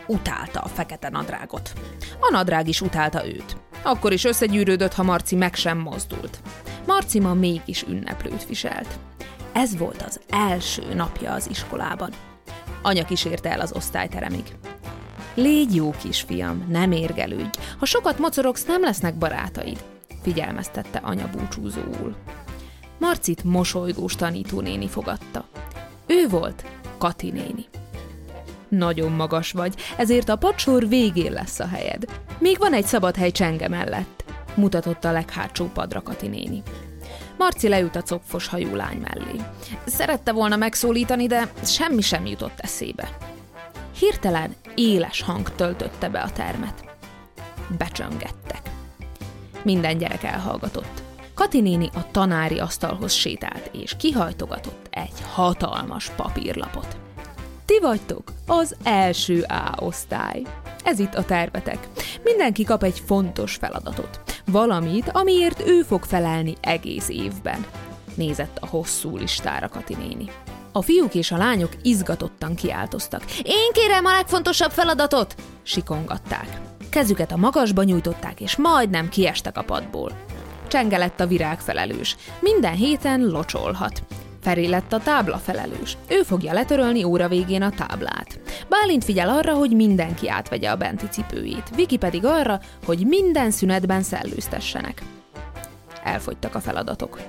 Utálta 0.08 0.60
a 0.60 0.68
fekete 0.68 1.10
nadrágot. 1.10 1.74
A 2.20 2.32
nadrág 2.32 2.68
is 2.68 2.82
utálta 2.82 3.28
őt. 3.28 3.58
Akkor 3.82 4.14
is 4.14 4.24
összegyűrődött, 4.24 4.94
ha 4.94 5.04
Marci 5.04 5.36
meg 5.36 5.56
sem 5.56 5.78
mozdult. 5.78 6.40
Marci 6.86 7.20
ma 7.20 7.34
mégis 7.34 7.84
ünneplőt 7.84 8.48
viselt. 8.48 9.00
Ez 9.52 9.78
volt 9.78 10.02
az 10.02 10.20
első 10.30 10.94
napja 10.94 11.34
az 11.34 11.50
iskolában. 11.50 12.14
Anya 12.84 13.06
kísérte 13.06 13.52
el 13.52 13.60
az 13.60 13.74
osztályteremig. 13.76 14.44
Légy 15.34 15.76
jó 15.76 15.92
kisfiam, 15.92 16.66
nem 16.70 16.92
érgelődj. 16.92 17.58
Ha 17.80 17.86
sokat 17.86 18.20
mocorogsz, 18.20 18.66
nem 18.66 18.82
lesznek 18.82 19.16
barátaid, 19.16 19.84
figyelmeztette 20.22 21.00
anya 21.04 21.30
búcsúzóul. 21.30 22.16
Marcit 23.00 23.44
mosolygós 23.44 24.16
tanítónéni 24.16 24.88
fogadta. 24.88 25.46
Ő 26.06 26.28
volt 26.30 26.66
Kati 26.98 27.32
néni. 27.32 27.66
Nagyon 28.68 29.12
magas 29.12 29.52
vagy, 29.52 29.76
ezért 29.98 30.30
a 30.30 30.36
pacsor 30.36 30.88
végén 30.88 31.32
lesz 31.32 31.60
a 31.60 31.68
helyed. 31.68 32.06
Még 32.40 32.58
van 32.58 32.74
egy 32.74 32.86
szabad 32.86 33.16
hely 33.16 33.32
csenge 33.32 33.68
mellett, 33.68 34.24
mutatott 34.56 35.06
a 35.06 35.12
leghátsó 35.12 35.66
padra 35.66 36.02
Kati 36.02 36.28
néni. 36.28 36.62
Marci 37.38 37.68
leült 37.68 37.96
a 37.96 38.02
copfos 38.02 38.48
hajú 38.48 38.76
lány 38.76 38.98
mellé. 38.98 39.42
Szerette 39.86 40.32
volna 40.32 40.56
megszólítani, 40.56 41.28
de 41.28 41.52
semmi 41.64 42.02
sem 42.02 42.26
jutott 42.26 42.60
eszébe. 42.60 43.18
Hirtelen 44.00 44.56
éles 44.76 45.22
hang 45.22 45.56
töltötte 45.56 46.10
be 46.10 46.20
a 46.20 46.32
termet. 46.32 46.84
Becsöngettek. 47.78 48.62
Minden 49.64 49.98
gyerek 49.98 50.24
elhallgatott. 50.24 51.02
Kati 51.34 51.62
néni 51.62 51.90
a 51.94 52.12
tanári 52.12 52.60
asztalhoz 52.60 53.12
sétált, 53.14 53.70
és 53.72 53.96
kihajtogatott 53.98 54.88
egy 54.90 55.24
hatalmas 55.34 56.10
papírlapot. 56.10 56.98
Ti 57.66 57.80
vagytok 57.82 58.32
az 58.48 58.76
első 58.84 59.42
A 59.42 59.76
osztály. 59.80 60.42
Ez 60.84 61.00
itt 61.00 61.14
a 61.16 61.26
tervetek. 61.26 61.88
Mindenki 62.24 62.64
kap 62.64 62.84
egy 62.84 63.00
fontos 63.06 63.56
feladatot. 63.56 64.22
Valamit, 64.46 65.10
amiért 65.10 65.68
ő 65.68 65.82
fog 65.82 66.04
felelni 66.04 66.54
egész 66.62 67.10
évben. 67.10 67.66
Nézett 68.16 68.58
a 68.62 68.68
hosszú 68.68 69.18
listára 69.18 69.68
Kati 69.68 69.96
néni. 69.96 70.32
A 70.72 70.82
fiúk 70.82 71.16
és 71.16 71.32
a 71.32 71.38
lányok 71.38 71.72
izgatottan 71.82 72.56
kiáltoztak. 72.56 73.24
Én 73.44 73.72
kérem 73.74 74.06
a 74.06 74.12
legfontosabb 74.12 74.72
feladatot! 74.72 75.36
Sikongatták. 75.64 76.62
kezüket 76.90 77.32
a 77.32 77.38
magasba 77.38 77.84
nyújtották, 77.84 78.42
és 78.42 78.56
majdnem 78.56 79.10
kiestek 79.10 79.58
a 79.58 79.62
padból. 79.62 80.12
Csenge 80.68 80.98
lett 80.98 81.20
a 81.20 81.28
virág 81.28 81.60
felelős. 81.60 82.16
Minden 82.40 82.74
héten 82.74 83.22
locsolhat. 83.22 84.04
Feri 84.44 84.68
lett 84.68 84.94
a 84.94 85.00
tábla 85.00 85.38
felelős. 85.38 85.98
Ő 86.08 86.22
fogja 86.22 86.54
letörölni 86.54 87.04
óra 87.04 87.28
végén 87.28 87.62
a 87.62 87.70
táblát. 87.70 88.40
Bálint 88.70 89.04
figyel 89.04 89.30
arra, 89.30 89.54
hogy 89.54 89.72
mindenki 89.72 90.30
átvegye 90.30 90.70
a 90.70 90.76
benti 90.76 91.08
cipőjét. 91.08 91.70
Viki 91.76 91.98
pedig 91.98 92.26
arra, 92.26 92.60
hogy 92.86 93.06
minden 93.08 93.52
szünetben 93.52 94.02
szellőztessenek. 94.02 95.02
Elfogytak 96.04 96.56
a 96.56 96.60
feladatok. 96.60 97.20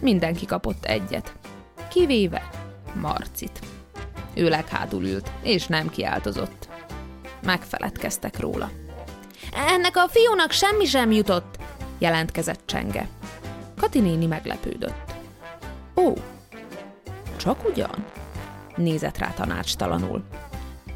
Mindenki 0.00 0.46
kapott 0.46 0.84
egyet. 0.84 1.32
Kivéve 1.90 2.48
Marcit. 3.00 3.58
Ő 4.34 4.48
leghátul 4.48 5.04
ült, 5.04 5.30
és 5.42 5.66
nem 5.66 5.90
kiáltozott. 5.90 6.68
Megfeledkeztek 7.42 8.40
róla. 8.40 8.70
Ennek 9.68 9.96
a 9.96 10.08
fiúnak 10.08 10.50
semmi 10.50 10.84
sem 10.84 11.10
jutott, 11.10 11.58
jelentkezett 11.98 12.60
Csenge. 12.64 13.08
Kati 13.76 14.00
néni 14.00 14.26
meglepődött. 14.26 15.14
Ó, 15.96 16.12
csak 17.40 17.68
ugyan? 17.68 18.04
Nézett 18.76 19.18
rá 19.18 19.28
tanácstalanul. 19.30 20.22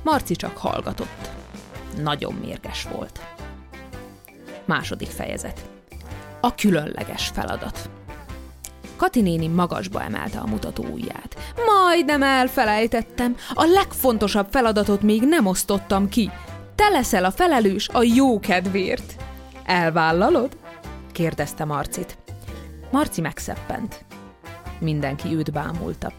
Marci 0.03 0.35
csak 0.35 0.57
hallgatott. 0.57 1.31
Nagyon 2.03 2.35
mérges 2.35 2.87
volt. 2.93 3.21
Második 4.65 5.09
fejezet. 5.09 5.65
A 6.41 6.55
különleges 6.55 7.29
feladat. 7.29 7.91
Kati 8.97 9.21
néni 9.21 9.47
magasba 9.47 10.03
emelte 10.03 10.39
a 10.39 10.47
mutató 10.47 10.85
ujját. 10.85 11.37
Majdnem 11.67 12.23
elfelejtettem. 12.23 13.37
A 13.55 13.65
legfontosabb 13.65 14.47
feladatot 14.51 15.03
még 15.03 15.23
nem 15.23 15.47
osztottam 15.47 16.09
ki. 16.09 16.31
Te 16.75 16.89
leszel 16.89 17.25
a 17.25 17.31
felelős 17.31 17.89
a 17.89 18.03
jó 18.03 18.41
kedvért. 18.41 19.23
Elvállalod? 19.65 20.57
kérdezte 21.13 21.65
Marcit. 21.65 22.19
Marci 22.91 23.21
megszeppent. 23.21 24.05
Mindenki 24.79 25.35
őt 25.35 25.53
bámulta. 25.53 26.13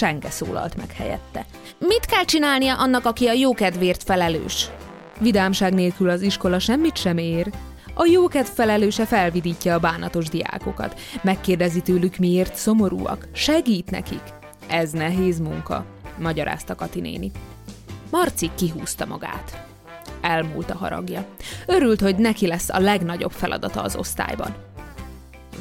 Csenge 0.00 0.30
szólalt 0.30 0.76
meg 0.76 0.92
helyette. 0.92 1.46
Mit 1.78 2.06
kell 2.06 2.24
csinálnia 2.24 2.78
annak, 2.78 3.04
aki 3.04 3.26
a 3.26 3.32
jókedvért 3.32 4.02
felelős? 4.02 4.68
Vidámság 5.18 5.74
nélkül 5.74 6.08
az 6.08 6.22
iskola 6.22 6.58
semmit 6.58 6.96
sem 6.96 7.18
ér. 7.18 7.50
A 7.94 8.04
jókedv 8.04 8.48
felelőse 8.48 9.06
felvidítja 9.06 9.74
a 9.74 9.78
bánatos 9.78 10.28
diákokat. 10.28 11.00
Megkérdezi 11.22 11.80
tőlük, 11.80 12.16
miért 12.16 12.54
szomorúak. 12.54 13.28
Segít 13.32 13.90
nekik. 13.90 14.22
Ez 14.68 14.90
nehéz 14.90 15.40
munka, 15.40 15.84
magyarázta 16.18 16.74
Kati 16.74 17.00
néni. 17.00 17.30
Marci 18.10 18.50
kihúzta 18.54 19.06
magát. 19.06 19.66
Elmúlt 20.20 20.70
a 20.70 20.76
haragja. 20.76 21.26
Örült, 21.66 22.00
hogy 22.00 22.16
neki 22.16 22.46
lesz 22.46 22.68
a 22.68 22.78
legnagyobb 22.78 23.32
feladata 23.32 23.82
az 23.82 23.96
osztályban. 23.96 24.54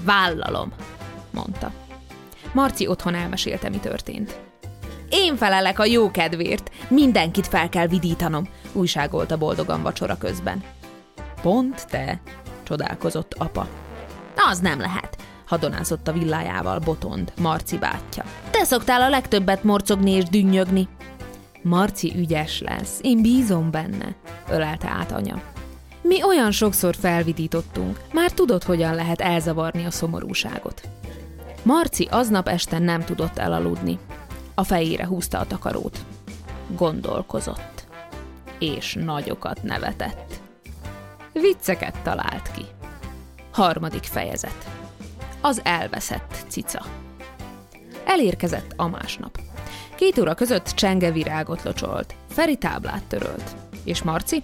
Vállalom, 0.04 0.74
mondta. 1.32 1.72
Marci 2.54 2.88
otthon 2.88 3.16
elmesélte, 3.16 3.70
mi 3.70 3.78
történt. 3.78 4.40
Én 5.10 5.36
felelek 5.36 5.80
a 5.80 5.86
jó 5.86 6.12
kedvért, 6.12 6.72
mindenkit 6.88 7.48
fel 7.48 7.70
kell 7.70 7.88
vidítanom, 7.88 8.48
újságolta 8.74 9.38
boldogan 9.38 9.82
vacsora 9.82 10.18
közben. 10.18 10.64
Pont 11.42 11.88
te, 11.88 12.22
csodálkozott 12.64 13.34
apa. 13.38 13.68
Az 14.50 14.60
nem 14.60 14.80
lehet, 14.80 15.18
hadonázott 15.46 16.08
a 16.08 16.12
villájával 16.12 16.80
Botond, 16.80 17.34
Marci 17.42 17.78
bátyja. 17.78 18.24
Te 18.50 18.64
szoktál 18.64 19.02
a 19.02 19.10
legtöbbet 19.10 19.64
morcogni 19.64 20.12
és 20.12 20.24
dünnyögni. 20.24 20.88
Marci 21.62 22.14
ügyes 22.16 22.62
lesz, 22.62 23.00
én 23.02 23.22
bízom 23.22 23.72
benne, 23.72 24.16
ölelte 24.50 24.88
át 24.88 25.12
anya. 25.12 25.42
Mi 26.02 26.24
olyan 26.24 26.52
sokszor 26.52 26.96
felvidítottunk, 26.96 28.00
már 28.14 28.32
tudod, 28.32 28.64
hogyan 28.64 28.96
lehet 28.96 29.22
elzavarni 29.22 29.86
a 29.86 29.92
szomorúságot. 29.92 30.82
Marci 31.64 32.08
aznap 32.12 32.48
este 32.48 32.80
nem 32.80 33.04
tudott 33.04 33.38
elaludni. 33.38 34.00
A 34.56 34.64
fejére 34.64 35.06
húzta 35.06 35.40
a 35.40 35.48
takarót. 35.48 36.00
Gondolkozott. 36.76 37.88
És 38.60 38.94
nagyokat 38.94 39.64
nevetett. 39.64 40.40
Vicceket 41.34 41.98
talált 42.04 42.52
ki. 42.52 42.66
Harmadik 43.52 44.04
fejezet. 44.04 44.70
Az 45.42 45.62
elveszett 45.64 46.46
cica. 46.48 46.86
Elérkezett 48.06 48.74
a 48.76 48.88
másnap. 48.88 49.40
Két 49.96 50.20
óra 50.20 50.34
között 50.34 50.66
Csenge 50.66 51.12
virágot 51.12 51.64
locsolt, 51.64 52.16
Feri 52.30 52.56
táblát 52.56 53.04
törölt. 53.04 53.56
És 53.84 54.04
Marci? 54.04 54.44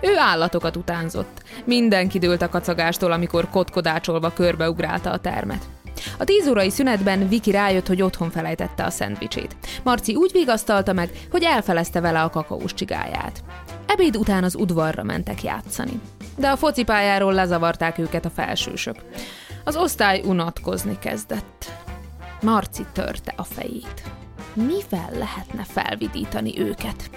Ő 0.00 0.16
állatokat 0.18 0.76
utánzott. 0.76 1.42
Mindenki 1.64 2.18
dőlt 2.18 2.42
a 2.42 2.48
kacagástól, 2.48 3.12
amikor 3.12 3.48
kotkodácsolva 3.50 4.32
körbeugrálta 4.32 5.10
a 5.10 5.18
termet. 5.18 5.68
A 6.18 6.24
tíz 6.24 6.48
órai 6.48 6.70
szünetben 6.70 7.28
Viki 7.28 7.50
rájött, 7.50 7.86
hogy 7.86 8.02
otthon 8.02 8.30
felejtette 8.30 8.84
a 8.84 8.90
szendvicsét. 8.90 9.56
Marci 9.82 10.14
úgy 10.14 10.32
vigasztalta 10.32 10.92
meg, 10.92 11.10
hogy 11.30 11.42
elfelezte 11.42 12.00
vele 12.00 12.22
a 12.22 12.30
kakaós 12.30 12.74
csigáját. 12.74 13.44
Ebéd 13.86 14.16
után 14.16 14.44
az 14.44 14.54
udvarra 14.54 15.02
mentek 15.02 15.42
játszani. 15.42 16.00
De 16.36 16.48
a 16.48 16.56
focipályáról 16.56 17.32
lezavarták 17.32 17.98
őket 17.98 18.24
a 18.24 18.30
felsősök. 18.30 18.96
Az 19.64 19.76
osztály 19.76 20.22
unatkozni 20.24 20.98
kezdett. 20.98 21.72
Marci 22.42 22.86
törte 22.92 23.32
a 23.36 23.44
fejét. 23.44 24.02
Mivel 24.54 25.10
lehetne 25.18 25.64
felvidítani 25.64 26.60
őket? 26.60 27.10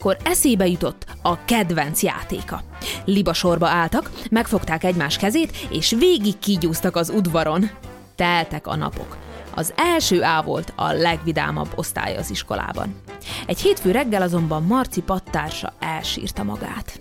Ekkor 0.00 0.16
eszébe 0.22 0.66
jutott 0.66 1.06
a 1.22 1.44
kedvenc 1.44 2.02
játéka. 2.02 2.62
Libasorba 3.04 3.68
álltak, 3.68 4.10
megfogták 4.30 4.84
egymás 4.84 5.16
kezét, 5.16 5.66
és 5.70 5.94
végig 5.98 6.38
kígyúztak 6.38 6.96
az 6.96 7.10
udvaron. 7.10 7.70
Teltek 8.14 8.66
a 8.66 8.76
napok. 8.76 9.16
Az 9.54 9.72
első 9.76 10.20
A 10.20 10.42
volt 10.42 10.72
a 10.76 10.92
legvidámabb 10.92 11.68
osztály 11.74 12.16
az 12.16 12.30
iskolában. 12.30 13.00
Egy 13.46 13.60
hétfő 13.60 13.90
reggel 13.90 14.22
azonban 14.22 14.62
Marci 14.62 15.02
pattársa 15.02 15.72
elsírta 15.78 16.42
magát. 16.42 17.00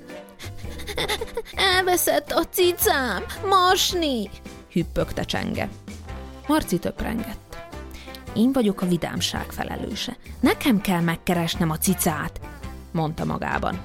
Elveszett 1.75 2.31
a 2.31 2.43
cicám, 2.43 3.23
masni! 3.49 4.29
hüppögte 4.71 5.23
Csenge. 5.23 5.69
Marci 6.47 6.79
töprengett. 6.79 7.57
Én 8.35 8.51
vagyok 8.51 8.81
a 8.81 8.87
vidámság 8.87 9.45
felelőse. 9.51 10.17
Nekem 10.39 10.81
kell 10.81 11.01
megkeresnem 11.01 11.69
a 11.69 11.77
cicát, 11.77 12.39
mondta 12.91 13.25
magában. 13.25 13.79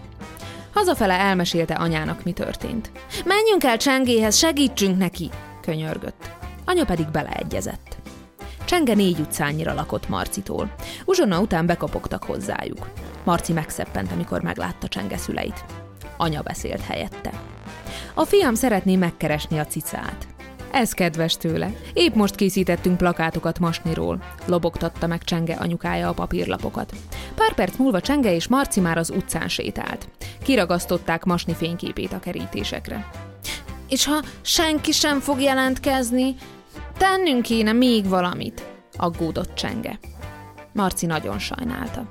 Hazafele 0.73 1.15
elmesélte 1.15 1.75
anyának, 1.75 2.25
mi 2.25 2.33
történt. 2.33 2.91
Menjünk 3.25 3.65
el 3.65 3.77
Csengéhez, 3.77 4.37
segítsünk 4.37 4.99
neki, 4.99 5.31
könyörgött. 5.61 6.31
Anya 6.65 6.85
pedig 6.85 7.09
beleegyezett. 7.09 7.97
Csenge 8.65 8.95
négy 8.95 9.21
utcányira 9.21 9.75
lakott 9.75 10.09
Marcitól. 10.09 10.75
Uzsonna 11.05 11.41
után 11.41 11.67
bekopogtak 11.67 12.25
hozzájuk. 12.25 12.89
Marci 13.25 13.53
megszeppent, 13.53 14.13
amikor 14.13 14.43
meglátta 14.43 14.89
Csenge 14.89 15.17
szüleit. 15.17 15.65
Anya 16.17 16.43
beszélt 16.43 16.81
helyette. 16.81 17.33
A 18.15 18.25
fiam 18.25 18.55
szeretné 18.55 18.97
megkeresni 18.97 19.59
a 19.59 19.67
cicát. 19.67 20.34
Ez 20.75 20.93
kedves 20.93 21.37
tőle. 21.37 21.73
Épp 21.93 22.15
most 22.15 22.35
készítettünk 22.35 22.97
plakátokat 22.97 23.59
Masniról. 23.59 24.23
Lobogtatta 24.47 25.07
meg 25.07 25.25
Csenge 25.25 25.55
anyukája 25.55 26.09
a 26.09 26.13
papírlapokat. 26.13 26.93
Pár 27.35 27.55
perc 27.55 27.77
múlva 27.77 28.01
Csenge 28.01 28.35
és 28.35 28.49
Marci 28.49 28.81
már 28.81 28.99
az 28.99 29.11
utcán 29.11 29.49
sétált. 29.49 30.09
Kiragasztották 30.43 31.25
Masni 31.25 31.55
fényképét 31.55 32.13
a 32.13 32.21
kerítésekre. 32.21 33.11
És 33.89 34.05
ha 34.05 34.23
senki 34.43 34.93
sem 34.93 35.21
fog 35.21 35.41
jelentkezni, 35.41 36.35
tennünk 36.97 37.43
kéne 37.43 37.73
még 37.73 38.09
valamit, 38.09 38.65
aggódott 38.97 39.55
Csenge. 39.55 39.99
Marci 40.73 41.07
nagyon 41.07 41.39
sajnálta. 41.39 42.07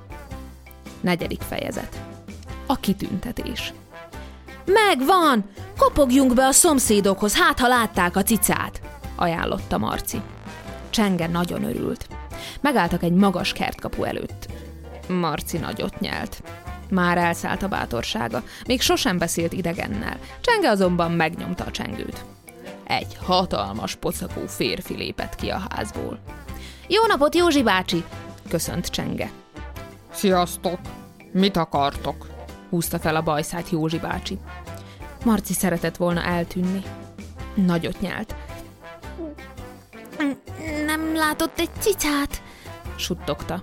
Negyedik 1.00 1.40
fejezet. 1.40 2.02
A 2.66 2.76
kitüntetés. 2.76 3.72
Megvan! 4.66 5.44
Kopogjunk 5.78 6.34
be 6.34 6.46
a 6.46 6.52
szomszédokhoz, 6.52 7.36
hát 7.36 7.58
ha 7.58 7.68
látták 7.68 8.16
a 8.16 8.22
cicát, 8.22 8.80
ajánlotta 9.16 9.78
Marci. 9.78 10.20
Csenge 10.90 11.26
nagyon 11.26 11.64
örült. 11.64 12.06
Megálltak 12.60 13.02
egy 13.02 13.12
magas 13.12 13.52
kertkapu 13.52 14.04
előtt. 14.04 14.46
Marci 15.08 15.58
nagyot 15.58 16.00
nyelt. 16.00 16.42
Már 16.90 17.18
elszállt 17.18 17.62
a 17.62 17.68
bátorsága, 17.68 18.42
még 18.66 18.80
sosem 18.80 19.18
beszélt 19.18 19.52
idegennel. 19.52 20.18
Csenge 20.40 20.70
azonban 20.70 21.12
megnyomta 21.12 21.64
a 21.64 21.70
csengőt. 21.70 22.24
Egy 22.86 23.16
hatalmas 23.22 23.94
pocakó 23.94 24.46
férfi 24.46 24.94
lépett 24.94 25.34
ki 25.34 25.48
a 25.48 25.62
házból. 25.70 26.18
Jó 26.88 27.06
napot, 27.06 27.34
Józsi 27.34 27.62
bácsi! 27.62 28.04
köszönt 28.48 28.86
Csenge. 28.86 29.30
Sziasztok! 30.12 30.78
Mit 31.32 31.56
akartok? 31.56 32.33
Húzta 32.74 32.98
fel 32.98 33.16
a 33.16 33.22
bajszát 33.22 33.70
Józsi 33.70 33.98
bácsi. 33.98 34.38
Marci 35.24 35.52
szeretett 35.52 35.96
volna 35.96 36.22
eltűnni. 36.22 36.82
Nagyot 37.54 38.00
nyelt. 38.00 38.34
Nem 40.86 41.16
látott 41.16 41.58
egy 41.58 41.70
cicát? 41.78 42.42
suttogta. 42.96 43.62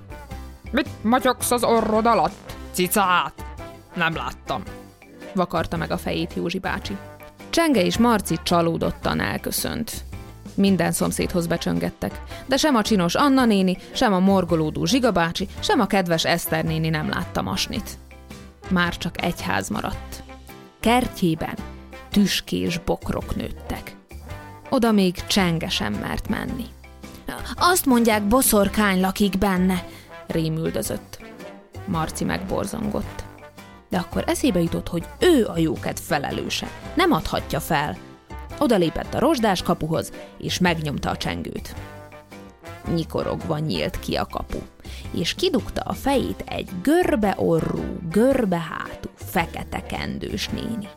Mit 0.71 1.03
magyogsz 1.03 1.51
az 1.51 1.63
orrod 1.63 2.05
alatt? 2.05 2.53
Cicát? 2.71 3.45
Nem 3.93 4.15
láttam. 4.15 4.63
vakarta 5.35 5.77
meg 5.77 5.91
a 5.91 5.97
fejét 5.97 6.33
Józsi 6.33 6.59
bácsi. 6.59 6.97
Csenge 7.49 7.83
és 7.83 7.97
Marci 7.97 8.37
csalódottan 8.43 9.19
elköszönt. 9.19 10.03
Minden 10.55 10.91
szomszédhoz 10.91 11.47
becsöngettek, 11.47 12.21
de 12.45 12.57
sem 12.57 12.75
a 12.75 12.81
csinos 12.81 13.15
Anna 13.15 13.45
néni, 13.45 13.77
sem 13.91 14.13
a 14.13 14.19
morgolódó 14.19 14.85
Zsiga 14.85 15.11
bácsi, 15.11 15.47
sem 15.59 15.79
a 15.79 15.85
kedves 15.85 16.25
Eszter 16.25 16.63
néni 16.63 16.89
nem 16.89 17.09
látta 17.09 17.41
masnit. 17.41 17.97
Már 18.71 18.97
csak 18.97 19.23
egy 19.23 19.41
ház 19.41 19.69
maradt. 19.69 20.23
Kertjében 20.79 21.55
tüskés 22.11 22.77
bokrok 22.77 23.35
nőttek. 23.35 23.95
Oda 24.69 24.91
még 24.91 25.25
csenge 25.27 25.69
sem 25.69 25.93
mert 25.93 26.29
menni. 26.29 26.65
Azt 27.55 27.85
mondják, 27.85 28.27
boszorkány 28.27 29.01
lakik 29.01 29.37
benne, 29.37 29.87
rémüldözött. 30.27 31.19
Marci 31.85 32.23
megborzongott. 32.23 33.23
De 33.89 33.97
akkor 33.97 34.23
eszébe 34.27 34.59
jutott, 34.61 34.87
hogy 34.87 35.05
ő 35.19 35.45
a 35.45 35.57
jóked 35.57 35.99
felelőse. 35.99 36.67
Nem 36.95 37.11
adhatja 37.11 37.59
fel. 37.59 37.97
Oda 38.59 38.75
lépett 38.75 39.13
a 39.13 39.19
rozsdás 39.19 39.61
kapuhoz, 39.61 40.11
és 40.37 40.59
megnyomta 40.59 41.09
a 41.09 41.17
csengőt. 41.17 41.75
Nyikorogva 42.93 43.57
nyílt 43.57 43.99
ki 43.99 44.15
a 44.15 44.25
kapu, 44.25 44.59
és 45.11 45.33
kidugta 45.33 45.81
a 45.81 45.93
fejét 45.93 46.43
egy 46.47 46.69
görbe 46.81 47.33
orrú, 47.37 47.97
görbe 48.09 48.59
hátú, 48.59 49.09
fekete 49.15 49.85
kendős 49.85 50.47
néni. 50.47 50.87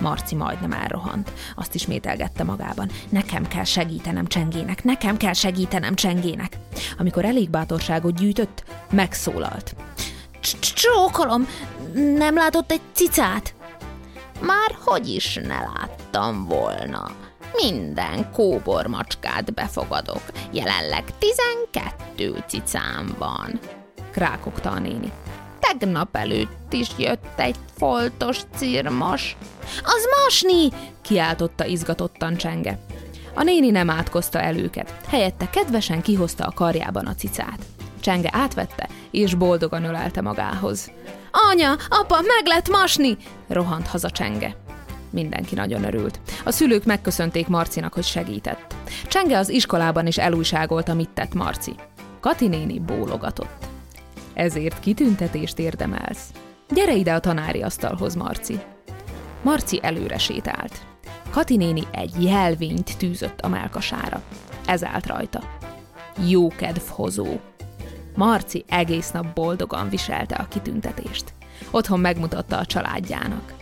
Marci 0.00 0.34
majdnem 0.34 0.72
elrohant. 0.72 1.32
Azt 1.56 1.74
ismételgette 1.74 2.44
magában. 2.44 2.90
Nekem 3.08 3.48
kell 3.48 3.64
segítenem 3.64 4.26
csengének, 4.26 4.84
nekem 4.84 5.16
kell 5.16 5.32
segítenem 5.32 5.94
csengének. 5.94 6.58
Amikor 6.98 7.24
elég 7.24 7.50
bátorságot 7.50 8.14
gyűjtött, 8.14 8.64
megszólalt. 8.90 9.74
Csókolom, 10.74 11.46
nem 11.94 12.34
látott 12.34 12.70
egy 12.70 12.80
cicát? 12.92 13.54
Már 14.40 14.76
hogy 14.84 15.08
is 15.08 15.34
ne 15.34 15.58
láttam 15.74 16.44
volna. 16.44 17.10
Minden 17.52 18.30
kóbor 18.32 18.86
macskát 18.86 19.54
befogadok. 19.54 20.22
Jelenleg 20.50 21.04
tizenkettő 21.18 22.44
cicám 22.46 23.14
van. 23.18 23.60
Krákogta 24.10 24.70
a 24.70 24.78
néni. 24.78 25.12
Tegnap 25.60 26.16
előtt 26.16 26.72
is 26.72 26.88
jött 26.98 27.38
egy 27.38 27.56
foltos 27.76 28.40
cirmos. 28.56 29.36
Az 29.84 30.08
masni! 30.22 30.68
kiáltotta 31.02 31.64
izgatottan 31.64 32.36
csenge. 32.36 32.78
A 33.34 33.42
néni 33.42 33.70
nem 33.70 33.90
átkozta 33.90 34.40
el 34.40 34.56
őket, 34.56 34.94
helyette 35.08 35.50
kedvesen 35.50 36.02
kihozta 36.02 36.44
a 36.44 36.52
karjában 36.52 37.06
a 37.06 37.14
cicát. 37.14 37.58
Csenge 38.00 38.30
átvette, 38.32 38.88
és 39.10 39.34
boldogan 39.34 39.84
ölelte 39.84 40.20
magához. 40.20 40.90
Anya, 41.50 41.76
apa, 41.88 42.20
meg 42.20 42.46
lett 42.46 42.68
masni! 42.68 43.16
rohant 43.48 43.86
haza 43.86 44.10
Csenge. 44.10 44.56
Mindenki 45.10 45.54
nagyon 45.54 45.84
örült. 45.84 46.20
A 46.44 46.50
szülők 46.50 46.84
megköszönték 46.84 47.48
Marcinak, 47.48 47.92
hogy 47.92 48.04
segített. 48.04 48.74
Csenge 49.08 49.38
az 49.38 49.48
iskolában 49.48 50.06
is 50.06 50.18
elújságolta, 50.18 50.94
mit 50.94 51.10
tett 51.10 51.34
Marci. 51.34 51.74
Kati 52.20 52.48
néni 52.48 52.78
bólogatott. 52.78 53.68
Ezért 54.34 54.80
kitüntetést 54.80 55.58
érdemelsz. 55.58 56.32
Gyere 56.68 56.94
ide 56.94 57.12
a 57.12 57.20
tanári 57.20 57.62
asztalhoz, 57.62 58.14
Marci. 58.14 58.60
Marci 59.42 59.78
előre 59.82 60.18
sétált. 60.18 60.80
Kati 61.30 61.56
néni 61.56 61.82
egy 61.90 62.24
jelvényt 62.24 62.98
tűzött 62.98 63.40
a 63.40 63.48
melkasára. 63.48 64.22
Ez 64.66 64.84
állt 64.84 65.06
rajta. 65.06 65.42
Jókedvhozó. 66.28 67.26
Marci 68.14 68.64
egész 68.68 69.10
nap 69.10 69.34
boldogan 69.34 69.88
viselte 69.88 70.34
a 70.34 70.48
kitüntetést. 70.48 71.24
Otthon 71.70 72.00
megmutatta 72.00 72.58
a 72.58 72.66
családjának. 72.66 73.59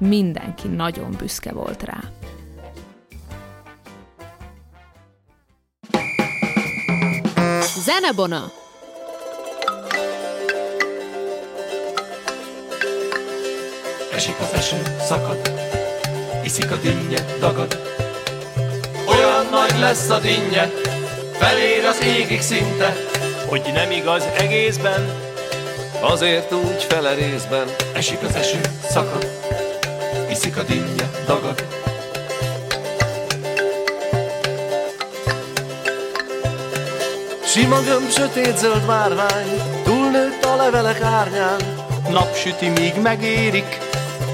Mindenki 0.00 0.68
nagyon 0.68 1.14
büszke 1.18 1.52
volt 1.52 1.82
rá. 1.82 1.98
Zenebona! 7.84 8.52
Esik 14.12 14.34
az 14.40 14.52
eső, 14.52 14.82
szakad, 15.00 15.50
iszik 16.44 16.70
a 16.70 16.76
dinnye, 16.76 17.24
dagad. 17.38 17.80
Olyan 19.08 19.46
nagy 19.50 19.78
lesz 19.78 20.10
a 20.10 20.18
dinnye, 20.18 20.70
felér 21.32 21.84
az 21.84 22.02
égig 22.02 22.40
szinte, 22.40 22.94
hogy 23.46 23.70
nem 23.74 23.90
igaz 23.90 24.24
egészben, 24.38 25.10
azért 26.00 26.52
úgy 26.52 26.82
fele 26.82 27.14
részben. 27.14 27.68
Esik 27.94 28.22
az 28.22 28.34
eső, 28.34 28.60
szakad, 28.88 29.26
iszik 30.30 30.56
a 30.56 30.62
dinnye, 30.62 31.10
dagad. 31.26 31.64
Sima 37.44 37.80
gömb, 37.80 38.10
sötét 38.10 38.58
zöld 38.58 38.86
márvány, 38.86 39.60
túlnőtt 39.84 40.44
a 40.44 40.56
levelek 40.56 41.00
árnyán, 41.00 41.60
napsüti 42.10 42.68
míg 42.68 42.94
megérik, 43.02 43.78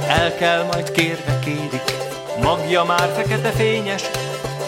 el 0.08 0.34
kell 0.34 0.62
majd 0.62 0.90
kérve 0.90 1.38
kérik. 1.44 1.94
Magja 2.42 2.84
már 2.84 3.12
fekete 3.16 3.50
fényes, 3.50 4.02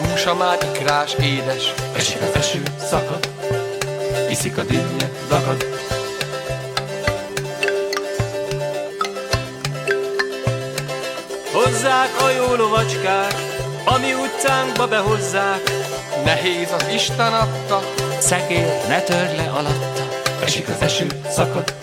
Húsa 0.01 0.35
már 0.35 0.59
ikrás, 0.75 1.15
édes, 1.15 1.75
esik 1.97 2.21
az 2.21 2.35
eső, 2.35 2.63
szakad, 2.91 3.29
iszik 4.31 4.59
a 4.59 4.63
dinnye, 4.63 5.11
dagad. 5.29 5.88
Hozzák 11.69 12.23
a 12.23 12.31
jó 12.31 12.55
lovacskák, 12.55 13.35
ami 13.85 14.15
utcánkba 14.15 14.87
behozzák, 14.87 15.63
Nehéz 16.25 16.73
az 16.73 16.87
Isten 16.95 17.33
adta, 17.33 17.83
szekér 18.19 18.87
ne 18.89 19.01
törd 19.01 19.37
le 19.37 19.51
alatta. 19.51 20.03
esik 20.43 20.69
az 20.69 20.83
eső, 20.83 21.07
szakad, 21.31 21.75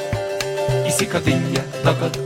iszik 0.87 1.13
a 1.13 1.19
dinnye, 1.19 1.65
dagad. 1.83 2.19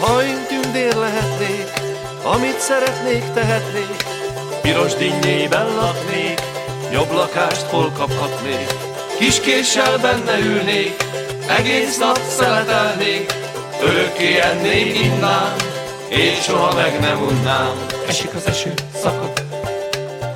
Ha 0.00 0.22
én 0.22 0.46
tündér 0.48 0.94
lehetnék, 0.94 1.70
amit 2.22 2.58
szeretnék, 2.58 3.32
tehetnék, 3.34 4.04
piros 4.62 4.94
dinnyében 4.94 5.66
laknék, 5.74 6.40
jobb 6.92 7.12
lakást 7.12 7.66
hol 7.66 7.92
kaphatnék. 7.98 8.66
Kiskéssel 9.18 9.98
benne 9.98 10.38
ülnék, 10.38 11.06
egész 11.48 11.98
nap 11.98 12.18
szeletelnék, 12.36 13.32
örökké 13.82 14.40
ennék, 14.40 14.98
innám, 14.98 15.54
és 16.08 16.42
soha 16.42 16.74
meg 16.74 17.00
nem 17.00 17.22
unnám. 17.22 17.86
Esik 18.08 18.34
az 18.34 18.46
eső, 18.46 18.72
szakad, 19.02 19.44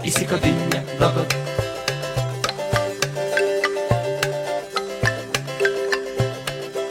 iszik 0.03 0.33
a 0.33 0.37
dinnye, 0.37 0.85
dagad. 0.99 1.37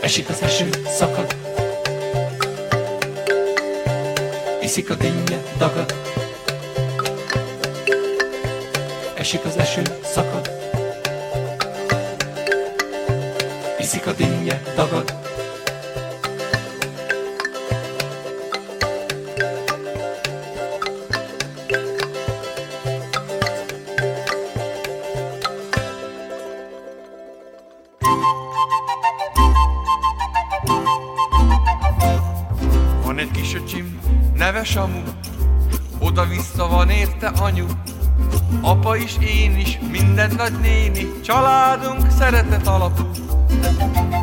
Esik 0.01 0.29
az 0.29 0.41
eső, 0.41 0.69
szakad, 0.97 1.35
iszik 4.61 4.89
a 4.89 4.93
dinnye, 4.93 5.37
dagad. 5.57 5.93
Esik 9.13 9.45
az 9.45 9.57
eső, 9.57 9.81
szakad, 10.13 10.60
iszik 13.93 14.07
a 14.07 14.13
dinnye, 14.13 14.61
dagad. 14.75 15.13
Van 33.03 33.17
egy 33.17 33.31
kis 33.31 33.55
öcsim, 33.55 33.99
neve 34.33 34.63
Samu, 34.63 35.01
oda-vissza 35.99 36.67
van 36.67 36.89
érte 36.89 37.27
anyu, 37.27 37.65
apa 38.61 38.95
is, 38.95 39.17
én 39.17 39.57
is, 39.57 39.79
minden 39.91 40.31
nagy 40.37 40.59
néni, 40.59 41.21
családunk 41.21 42.11
szeretet 42.17 42.67
alapú. 42.67 43.30
thank 43.61 44.15
you 44.15 44.20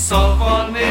Só 0.00 0.34
funny. 0.38 0.89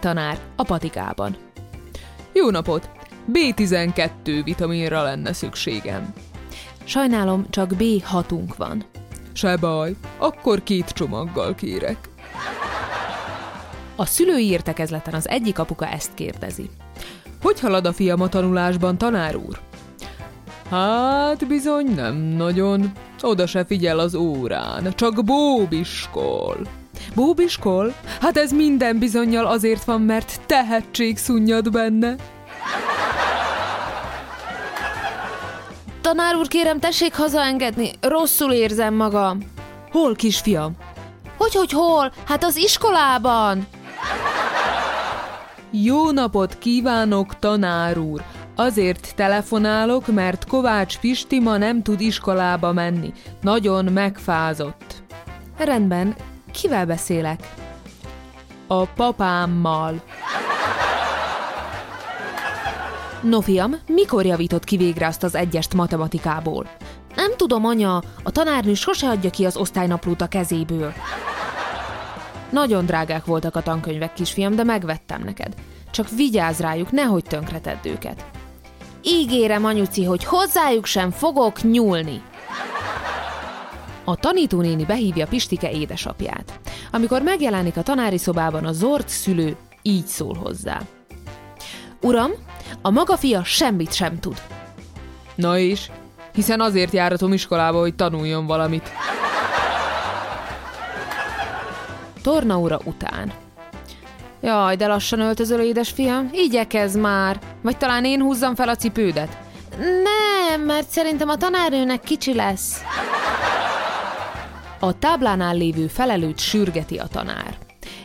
Tanár 0.00 0.38
a 0.56 0.62
patikában. 0.62 1.36
Jó 2.32 2.50
napot! 2.50 2.90
B12 3.32 4.40
vitaminra 4.44 5.02
lenne 5.02 5.32
szükségem. 5.32 6.14
Sajnálom, 6.84 7.46
csak 7.50 7.70
B6-unk 7.78 8.54
van. 8.56 8.84
Se 9.32 9.56
baj, 9.56 9.94
akkor 10.18 10.62
két 10.62 10.88
csomaggal 10.88 11.54
kérek. 11.54 11.96
A 13.96 14.04
szülői 14.04 14.46
értekezleten 14.46 15.14
az 15.14 15.28
egyik 15.28 15.58
apuka 15.58 15.86
ezt 15.86 16.14
kérdezi. 16.14 16.70
Hogy 17.42 17.60
halad 17.60 17.86
a 17.86 17.92
fiam 17.92 18.20
a 18.20 18.28
tanulásban, 18.28 18.98
tanár 18.98 19.36
úr? 19.36 19.60
Hát 20.70 21.46
bizony 21.46 21.86
nem 21.94 22.16
nagyon. 22.16 22.92
Oda 23.20 23.46
se 23.46 23.64
figyel 23.64 23.98
az 23.98 24.14
órán, 24.14 24.92
csak 24.94 25.24
bóbiskol. 25.24 26.79
Bóbiskol? 27.14 27.94
Hát 28.20 28.36
ez 28.36 28.52
minden 28.52 28.98
bizonyal 28.98 29.46
azért 29.46 29.84
van, 29.84 30.00
mert 30.00 30.40
tehetség 30.46 31.18
szunnyad 31.18 31.70
benne. 31.70 32.14
Tanár 36.00 36.34
úr, 36.34 36.48
kérem, 36.48 36.78
tessék 36.78 37.14
hazaengedni, 37.14 37.90
rosszul 38.00 38.52
érzem 38.52 38.94
magam. 38.94 39.38
Hol, 39.90 40.14
kisfiam? 40.14 40.76
Hogy, 41.36 41.54
hogy 41.54 41.70
hol? 41.70 42.12
Hát 42.26 42.44
az 42.44 42.56
iskolában. 42.56 43.66
Jó 45.70 46.10
napot 46.10 46.58
kívánok, 46.58 47.38
tanár 47.38 47.98
úr! 47.98 48.22
Azért 48.56 49.12
telefonálok, 49.14 50.06
mert 50.06 50.46
Kovács 50.46 50.98
Pisti 50.98 51.40
ma 51.40 51.56
nem 51.56 51.82
tud 51.82 52.00
iskolába 52.00 52.72
menni. 52.72 53.12
Nagyon 53.40 53.84
megfázott. 53.84 55.02
Rendben, 55.58 56.14
kivel 56.50 56.86
beszélek? 56.86 57.54
A 58.66 58.84
papámmal. 58.84 60.02
No 63.22 63.40
fiam, 63.40 63.74
mikor 63.86 64.26
javított 64.26 64.64
ki 64.64 64.76
végre 64.76 65.06
azt 65.06 65.22
az 65.22 65.34
egyest 65.34 65.74
matematikából? 65.74 66.66
Nem 67.14 67.36
tudom, 67.36 67.64
anya, 67.64 68.02
a 68.22 68.30
tanárnő 68.30 68.74
sose 68.74 69.08
adja 69.08 69.30
ki 69.30 69.44
az 69.44 69.56
osztálynaplót 69.56 70.20
a 70.20 70.26
kezéből. 70.28 70.92
Nagyon 72.50 72.86
drágák 72.86 73.24
voltak 73.24 73.56
a 73.56 73.62
tankönyvek, 73.62 74.12
kisfiam, 74.12 74.54
de 74.54 74.64
megvettem 74.64 75.22
neked. 75.24 75.54
Csak 75.90 76.08
vigyázz 76.08 76.60
rájuk, 76.60 76.90
nehogy 76.90 77.22
tönkretedd 77.22 77.86
őket. 77.86 78.24
Ígérem, 79.02 79.64
anyuci, 79.64 80.04
hogy 80.04 80.24
hozzájuk 80.24 80.86
sem 80.86 81.10
fogok 81.10 81.62
nyúlni. 81.62 82.22
A 84.10 84.16
tanítónéni 84.16 84.84
behívja 84.84 85.26
Pistike 85.26 85.70
édesapját. 85.70 86.60
Amikor 86.92 87.22
megjelenik 87.22 87.76
a 87.76 87.82
tanári 87.82 88.18
szobában 88.18 88.64
a 88.64 88.72
zord 88.72 89.08
szülő, 89.08 89.56
így 89.82 90.06
szól 90.06 90.34
hozzá. 90.34 90.80
Uram, 92.00 92.30
a 92.82 92.90
maga 92.90 93.16
fia 93.16 93.44
semmit 93.44 93.92
sem 93.92 94.20
tud. 94.20 94.42
Na 95.34 95.58
és? 95.58 95.90
Hiszen 96.32 96.60
azért 96.60 96.92
járatom 96.92 97.32
iskolába, 97.32 97.78
hogy 97.78 97.94
tanuljon 97.94 98.46
valamit. 98.46 98.90
Tornaóra 102.22 102.78
után. 102.84 103.32
Jaj, 104.40 104.76
de 104.76 104.86
lassan 104.86 105.20
öltözöl, 105.20 105.60
édesfiam. 105.60 106.28
Igyekezz 106.32 106.96
már. 106.96 107.38
Vagy 107.62 107.76
talán 107.76 108.04
én 108.04 108.20
húzzam 108.20 108.54
fel 108.54 108.68
a 108.68 108.76
cipődet. 108.76 109.38
Nem, 109.78 110.60
mert 110.60 110.88
szerintem 110.88 111.28
a 111.28 111.36
tanárnőnek 111.36 112.00
kicsi 112.00 112.34
lesz. 112.34 112.82
A 114.82 114.98
táblánál 114.98 115.54
lévő 115.54 115.86
felelőt 115.86 116.38
sürgeti 116.38 116.98
a 116.98 117.06
tanár. 117.06 117.58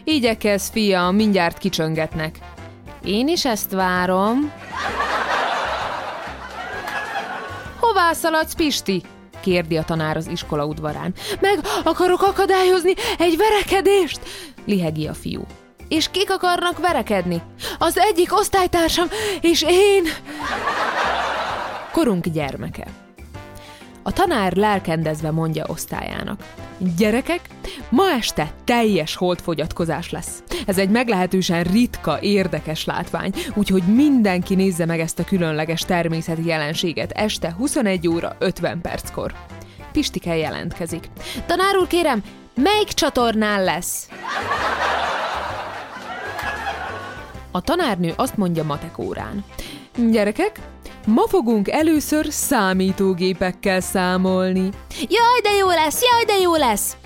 Igyekezz, 0.03 0.69
fiam, 0.69 1.15
mindjárt 1.15 1.57
kicsöngetnek. 1.57 2.39
Én 3.03 3.27
is 3.27 3.45
ezt 3.45 3.71
várom. 3.71 4.51
Hová 7.79 8.13
szaladsz, 8.13 8.55
Pisti? 8.55 9.03
kérdi 9.41 9.77
a 9.77 9.83
tanár 9.83 10.17
az 10.17 10.27
iskola 10.27 10.65
udvarán. 10.65 11.13
Meg 11.39 11.59
akarok 11.83 12.21
akadályozni 12.21 12.93
egy 13.17 13.37
verekedést, 13.37 14.19
lihegi 14.65 15.07
a 15.07 15.13
fiú. 15.13 15.45
És 15.87 16.09
kik 16.11 16.31
akarnak 16.31 16.79
verekedni? 16.79 17.41
Az 17.79 17.97
egyik 17.97 18.37
osztálytársam, 18.37 19.07
és 19.41 19.65
én... 19.67 20.03
Korunk 21.91 22.27
gyermeke. 22.27 22.87
A 24.03 24.11
tanár 24.11 24.53
lelkendezve 24.55 25.31
mondja 25.31 25.65
osztályának. 25.67 26.43
Gyerekek, 26.97 27.41
ma 27.89 28.03
este 28.09 28.51
teljes 28.63 29.15
holdfogyatkozás 29.15 30.09
lesz. 30.11 30.43
Ez 30.65 30.77
egy 30.77 30.89
meglehetősen 30.89 31.63
ritka, 31.63 32.21
érdekes 32.21 32.85
látvány, 32.85 33.33
úgyhogy 33.53 33.83
mindenki 33.83 34.55
nézze 34.55 34.85
meg 34.85 34.99
ezt 34.99 35.19
a 35.19 35.23
különleges 35.23 35.81
természeti 35.81 36.45
jelenséget 36.45 37.11
este 37.11 37.53
21 37.53 38.07
óra 38.07 38.35
50 38.39 38.81
perckor. 38.81 39.33
Pistike 39.91 40.35
jelentkezik. 40.35 41.09
Tanár 41.45 41.77
úr, 41.77 41.87
kérem, 41.87 42.23
melyik 42.55 42.87
csatornán 42.87 43.63
lesz? 43.63 44.09
A 47.51 47.61
tanárnő 47.61 48.13
azt 48.15 48.37
mondja 48.37 48.63
matek 48.63 48.97
órán. 48.97 49.43
Gyerekek, 50.11 50.59
ma 51.05 51.27
fogunk 51.27 51.69
először 51.69 52.25
számítógépekkel 52.29 53.79
számolni. 53.79 54.69
Jaj, 54.99 55.41
de 55.43 55.51
jó 55.59 55.67
lesz, 55.67 56.01
jaj, 56.01 56.23
de 56.25 56.41
jó 56.41 56.55
lesz! 56.55 56.97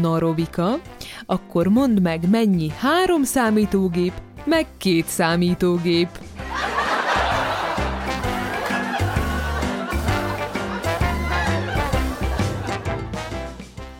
Na, 0.00 0.18
Robika, 0.18 0.78
akkor 1.26 1.66
mondd 1.66 2.02
meg, 2.02 2.30
mennyi 2.30 2.72
három 2.78 3.22
számítógép, 3.22 4.12
meg 4.44 4.66
két 4.78 5.06
számítógép. 5.06 6.08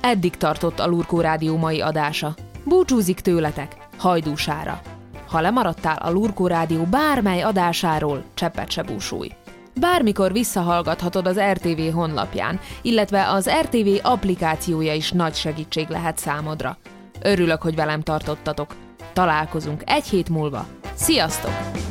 Eddig 0.00 0.37
tartott 0.37 0.78
a 0.78 0.87
Lurkó 0.87 1.20
Rádió 1.20 1.56
mai 1.56 1.80
adása. 1.80 2.34
Búcsúzik 2.64 3.20
tőletek, 3.20 3.76
hajdúsára. 3.96 4.97
Ha 5.28 5.40
lemaradtál 5.40 5.96
a 5.96 6.10
Lurkó 6.10 6.46
Rádió 6.46 6.84
bármely 6.84 7.42
adásáról, 7.42 8.24
cseppet 8.34 8.70
se 8.70 8.82
búsulj. 8.82 9.32
Bármikor 9.80 10.32
visszahallgathatod 10.32 11.26
az 11.26 11.40
RTV 11.52 11.92
honlapján, 11.92 12.60
illetve 12.82 13.28
az 13.28 13.50
RTV 13.60 13.88
applikációja 14.02 14.94
is 14.94 15.12
nagy 15.12 15.34
segítség 15.34 15.88
lehet 15.88 16.18
számodra. 16.18 16.76
Örülök, 17.22 17.62
hogy 17.62 17.74
velem 17.74 18.02
tartottatok. 18.02 18.74
Találkozunk 19.12 19.82
egy 19.86 20.04
hét 20.04 20.28
múlva. 20.28 20.66
Sziasztok! 20.94 21.88